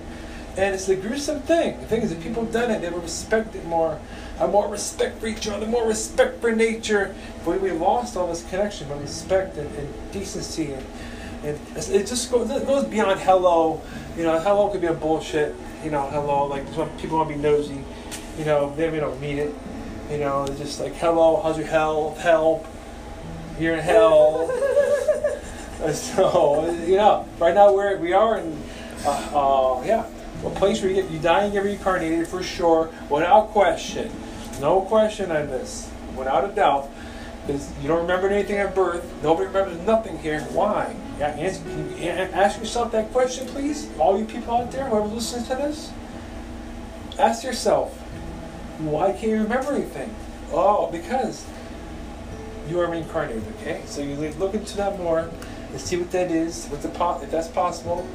[0.56, 1.80] And it's a gruesome thing.
[1.80, 3.98] The thing is, if people have done it, they would respect it more.
[4.38, 7.12] Have more respect for each other, more respect for nature.
[7.44, 10.74] But we lost all this connection, but respect and, and decency.
[10.74, 10.86] And,
[11.42, 13.82] and it just goes, it goes beyond hello.
[14.16, 15.56] You know, hello could be a bullshit.
[15.82, 16.64] You know, hello, like
[16.98, 17.82] people want to be nosy.
[18.38, 19.52] You know, they, they don't mean it.
[20.08, 22.20] You know, it's just like, hello, how's your health?
[22.20, 22.64] Help.
[23.58, 24.48] You're in hell.
[25.92, 28.62] so, you know, right now we're, we are in,
[29.04, 30.06] uh, uh, yeah,
[30.44, 34.12] a place where you get, you die and get reincarnated for sure, without question.
[34.60, 36.88] No question on this, without a doubt.
[37.46, 39.04] Because you don't remember anything at birth.
[39.24, 40.42] Nobody remembers nothing here.
[40.52, 40.94] Why?
[41.18, 43.88] Yeah, answer, can you ask yourself that question, please.
[43.98, 45.92] All you people out there, whoever's listening to this,
[47.18, 47.96] ask yourself,
[48.80, 50.14] why can't you remember anything?
[50.52, 51.46] Oh, because
[52.68, 53.44] you are reincarnated.
[53.60, 55.30] Okay, so you look into that more
[55.70, 58.06] and see what that is, what's the po- if that's possible,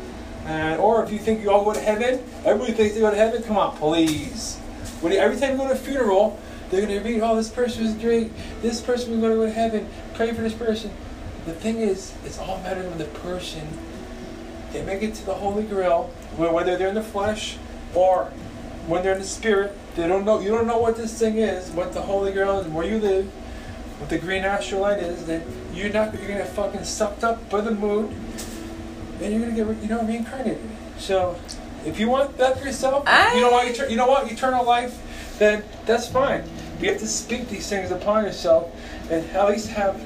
[0.45, 2.23] and or if you think you all go to heaven.
[2.43, 3.43] Everybody thinks they go to heaven.
[3.43, 4.57] Come on, please.
[5.01, 6.39] When every time you go to a funeral,
[6.69, 8.31] they're gonna read, "Oh, this person was great.
[8.61, 9.87] This person was gonna go to heaven.
[10.13, 10.91] Pray for this person."
[11.45, 13.67] The thing is, it's all matter when the person
[14.71, 17.57] they make it to the Holy Grail, whether they're in the flesh
[17.95, 18.25] or
[18.87, 19.75] when they're in the spirit.
[19.95, 20.39] They don't know.
[20.39, 23.25] You don't know what this thing is, what the Holy Grail is, where you live,
[23.99, 25.25] what the green astral light is.
[25.25, 26.13] Then you're not.
[26.13, 28.11] You're gonna get fucking sucked up by the mood,
[29.21, 30.61] and you're gonna get you know reincarnated.
[30.99, 31.39] So,
[31.85, 35.35] if you want that for yourself, you don't want eter- you don't want eternal life,
[35.39, 36.43] then that's fine.
[36.79, 38.69] You have to speak these things upon yourself,
[39.09, 39.99] and at least have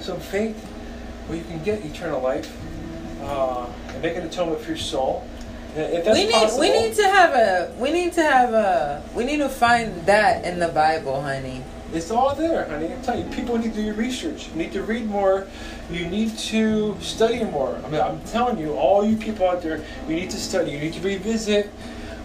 [0.00, 0.68] some faith
[1.26, 2.56] where you can get eternal life
[3.22, 5.26] uh, and make an atonement for your soul.
[5.74, 9.02] If that's we need possible, we need to have a we need to have a
[9.14, 11.64] we need to find that in the Bible, honey.
[11.94, 12.92] It's all there, honey.
[12.92, 14.48] I'm telling you, people need to do your research.
[14.48, 15.46] You need to read more.
[15.90, 17.78] You need to study more.
[17.84, 20.70] I mean, I'm telling you, all you people out there, you need to study.
[20.72, 21.70] You need to revisit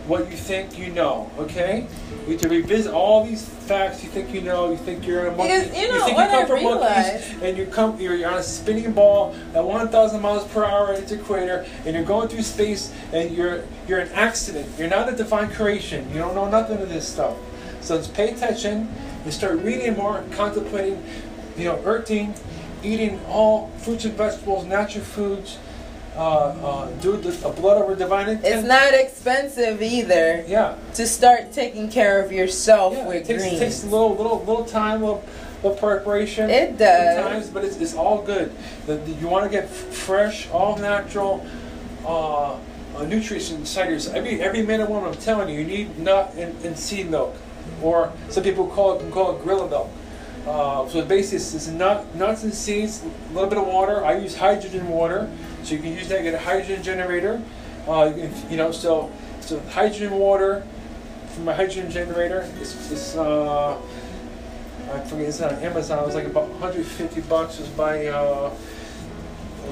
[0.08, 1.30] what you think you know.
[1.38, 1.88] Okay?
[2.24, 4.72] You need to revisit all these facts you think you know.
[4.72, 5.60] You think you're a monkey.
[5.60, 8.00] Because, you know, think what you come I from realized- monkeys, and you come.
[8.00, 11.96] You're, you're on a spinning ball at 1,000 miles per hour at its equator, and
[11.96, 14.68] you're going through space, and you're you're an accident.
[14.78, 16.10] You're not a divine creation.
[16.12, 17.36] You don't know nothing of this stuff.
[17.82, 18.94] So just pay attention
[19.24, 21.04] and start reading more, contemplating,
[21.58, 22.34] you know, earthing,
[22.84, 25.58] eating all fruits and vegetables, natural foods,
[26.18, 28.46] uh, uh, do the, a blood over divine intent.
[28.56, 33.04] It's not expensive either Yeah, to start taking care of yourself yeah.
[33.04, 33.56] It with takes, greens.
[33.62, 35.24] it takes a little, little, little time, little,
[35.64, 36.50] little preparation.
[36.50, 37.16] It does.
[37.24, 38.52] Sometimes, but it's, it's all good.
[38.88, 41.46] The, the- you want to get fresh, all natural.
[42.06, 42.58] Uh,
[42.96, 44.16] uh, nutrients inside yourself.
[44.16, 47.36] Every every man and woman, I'm telling you, you need nut and, and seed milk,
[47.82, 49.90] or some people call it call it gorilla milk.
[50.48, 54.04] Uh, so basically, it's, it's nut, nuts and seeds, a little bit of water.
[54.06, 55.30] I use hydrogen water,
[55.68, 56.24] so you can use that.
[56.24, 57.42] Get a hydrogen generator.
[57.88, 59.12] Uh, you, you know, so
[59.42, 60.66] so hydrogen water
[61.34, 62.50] from my hydrogen generator.
[62.60, 63.78] It's, it's uh,
[64.92, 65.28] I forget.
[65.28, 66.00] It's on Amazon.
[66.00, 67.60] It was like about 150 bucks.
[67.60, 68.54] It was by uh,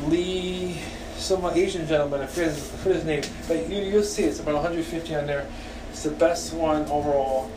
[0.07, 0.77] Lee,
[1.15, 2.21] some Asian gentleman.
[2.21, 5.25] I forget his, I forget his name, but you, you'll see it's about 150 on
[5.25, 5.47] there.
[5.91, 7.49] It's the best one overall.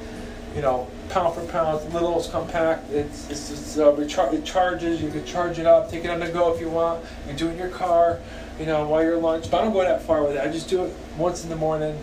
[0.59, 4.45] You know, pound for pound, it's little, it's compact, it's, it's, it's uh, rechar- it
[4.45, 7.33] charges, you can charge it up, take it on the go if you want, you
[7.35, 8.19] do it in your car,
[8.59, 10.69] you know, while you're lunch, but I don't go that far with it, I just
[10.69, 11.97] do it once in the morning,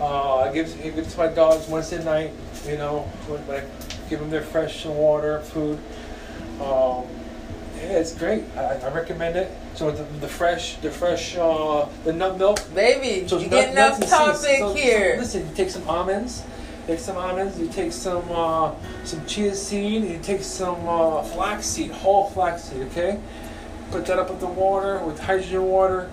[0.00, 2.30] uh, I give, I give it to my dogs once at night,
[2.68, 3.64] you know, when I
[4.08, 5.80] give them their fresh water, food,
[6.60, 7.04] um,
[7.78, 12.12] yeah, it's great, I, I recommend it, so the, the fresh, the fresh, uh, the
[12.12, 14.58] nut milk, Baby, so you getting nut- off topic seeds.
[14.60, 15.16] So- here.
[15.18, 16.44] listen, you take some almonds,
[16.88, 18.74] take some almonds, you take some uh,
[19.04, 23.20] some chia seed, you take some uh, flax seed, whole flax seed, okay?
[23.90, 26.10] Put that up with the water, with hydrogen water.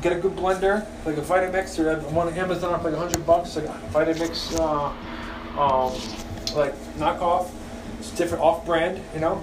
[0.00, 3.56] Get a good blender, like a Vitamix, or one on Amazon for like hundred bucks,
[3.56, 4.92] like a Vitamix, uh,
[5.60, 5.92] um,
[6.54, 7.50] like knockoff.
[7.98, 9.42] It's different off-brand, you know.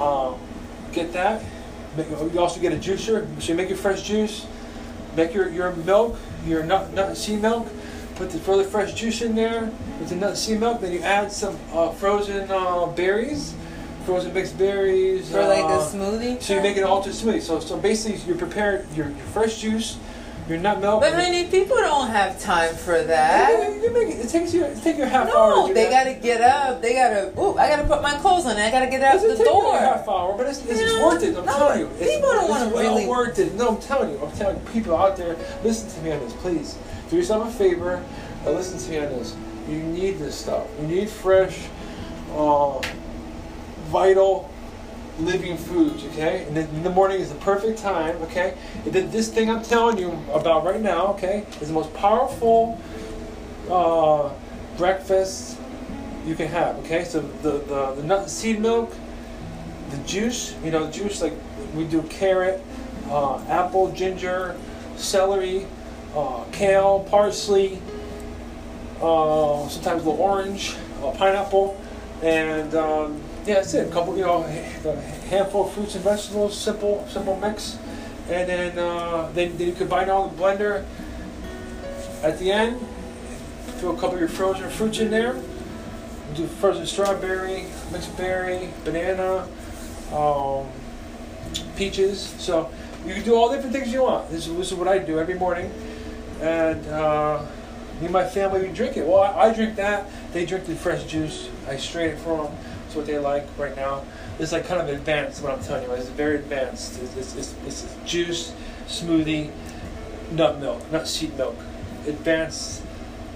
[0.00, 0.40] Um,
[0.92, 1.42] get that.
[1.98, 4.46] You also get a juicer, so you make your fresh juice.
[5.14, 7.68] Make your, your milk, your nut, nut seed milk.
[8.16, 10.80] Put the really fresh juice in there with the nut seed milk.
[10.80, 13.54] Then you add some uh, frozen uh, berries,
[14.04, 15.30] frozen mixed berries.
[15.30, 16.40] For like a uh, smoothie.
[16.42, 17.42] So you make it all to smoothie.
[17.42, 19.98] So so basically you prepare your, your fresh juice,
[20.48, 21.00] your nut milk.
[21.00, 23.80] But honey, people don't have time for that.
[23.82, 25.50] you make it, it takes you it takes you half hour.
[25.68, 26.80] No, they gotta get up.
[26.82, 27.32] They gotta.
[27.40, 28.56] Ooh, I gotta put my clothes on.
[28.56, 29.76] I gotta get out Doesn't the take you door.
[29.76, 31.36] a half hour, but it's, it's, it's worth it.
[31.36, 33.54] I'm No, telling you, it's, people don't wanna well really- worth it.
[33.54, 36.78] No, I'm telling you, I'm telling people out there, listen to me on this, please.
[37.10, 38.02] Do yourself a favor,
[38.44, 39.36] and listen to me on this.
[39.68, 40.66] You need this stuff.
[40.80, 41.66] You need fresh,
[42.32, 42.80] uh,
[43.86, 44.50] vital,
[45.18, 46.04] living foods.
[46.04, 48.16] Okay, and in the morning is the perfect time.
[48.22, 51.08] Okay, and then this thing I'm telling you about right now.
[51.14, 52.80] Okay, is the most powerful
[53.70, 54.30] uh,
[54.76, 55.58] breakfast
[56.26, 56.76] you can have.
[56.80, 58.94] Okay, so the the, the nut seed milk,
[59.90, 60.54] the juice.
[60.62, 61.34] You know, juice like
[61.74, 62.62] we do carrot,
[63.08, 64.56] uh, apple, ginger,
[64.96, 65.66] celery,
[66.14, 67.80] uh, kale, parsley.
[69.00, 71.78] Uh, sometimes a little orange, uh, pineapple,
[72.22, 73.88] and um, yeah, that's it.
[73.88, 74.48] A couple, you know, a
[75.28, 76.58] handful of fruits and vegetables.
[76.58, 77.78] Simple, simple mix,
[78.30, 80.84] and then uh, then, then you combine all the blender.
[82.22, 82.80] At the end,
[83.78, 85.36] throw a couple of your frozen fruits in there.
[86.34, 89.46] Do frozen strawberry, mixed berry, banana,
[90.12, 90.66] um,
[91.76, 92.34] peaches.
[92.38, 92.70] So
[93.06, 94.30] you can do all different things you want.
[94.30, 95.70] This is, this is what I do every morning,
[96.40, 97.44] and uh,
[98.00, 99.06] me and my family we drink it.
[99.06, 100.06] Well, I, I drink that.
[100.32, 101.48] They drink the fresh juice.
[101.66, 102.56] I strain it for them.
[102.86, 104.04] It's what they like right now.
[104.38, 105.42] It's like kind of advanced.
[105.42, 107.00] What I'm telling you, it's very advanced.
[107.00, 108.52] It's, it's, it's, it's juice,
[108.86, 109.50] smoothie,
[110.30, 111.56] nut milk, nut seed milk,
[112.06, 112.82] advanced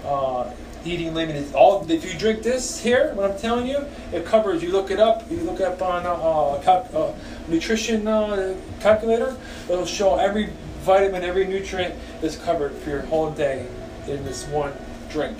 [0.05, 0.51] uh,
[0.85, 1.37] eating limit.
[1.37, 3.83] It's all if you drink this here, what I'm telling you,
[4.13, 4.61] it covers.
[4.61, 5.29] You look it up.
[5.31, 7.13] You look up on a uh, uh,
[7.47, 9.35] nutrition uh, calculator.
[9.67, 10.51] It'll show every
[10.81, 13.67] vitamin, every nutrient is covered for your whole day
[14.11, 14.73] in this one
[15.09, 15.37] drink.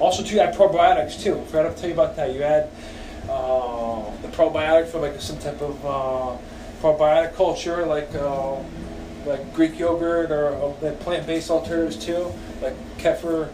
[0.00, 1.38] Also, too, you add probiotics too.
[1.40, 2.32] I forgot to tell you about that.
[2.34, 2.68] You add
[3.28, 6.36] uh, the probiotic for like some type of uh,
[6.82, 8.56] probiotic culture, like uh,
[9.26, 13.48] like Greek yogurt or uh, plant-based alternatives too, like kefir,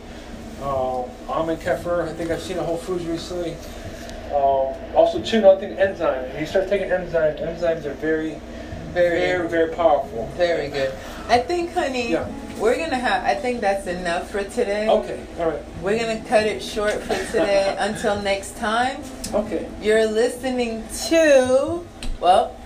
[0.63, 2.09] uh, almond kefir.
[2.09, 3.55] I think I've seen at Whole Foods recently.
[4.29, 6.31] Um, also, too, another thing, enzyme.
[6.31, 8.39] When you start taking enzymes, enzymes are very,
[8.93, 10.27] Very, very, very powerful.
[10.37, 10.93] very good.
[11.29, 12.27] I think, honey, Yeah.
[12.59, 13.25] We're gonna have.
[13.25, 14.89] I think that's enough for today.
[14.89, 15.63] Okay, all right.
[15.83, 17.77] We're gonna cut it short for today.
[17.81, 19.03] Until next time,
[19.33, 19.69] Okay.
[19.81, 21.85] you're listening to.
[22.21, 22.57] Well,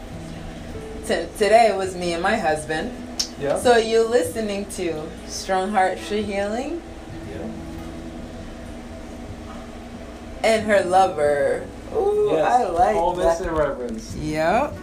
[1.07, 2.93] t- today it was me and my husband.
[3.39, 3.59] Yeah.
[3.59, 6.81] So you're listening to Strong Heart for Healing
[7.31, 7.49] yeah.
[10.45, 11.67] and her lover.
[11.95, 12.51] Ooh, Yes.
[12.51, 13.49] I like All this that.
[13.49, 14.15] in reverence.
[14.17, 14.75] Yep.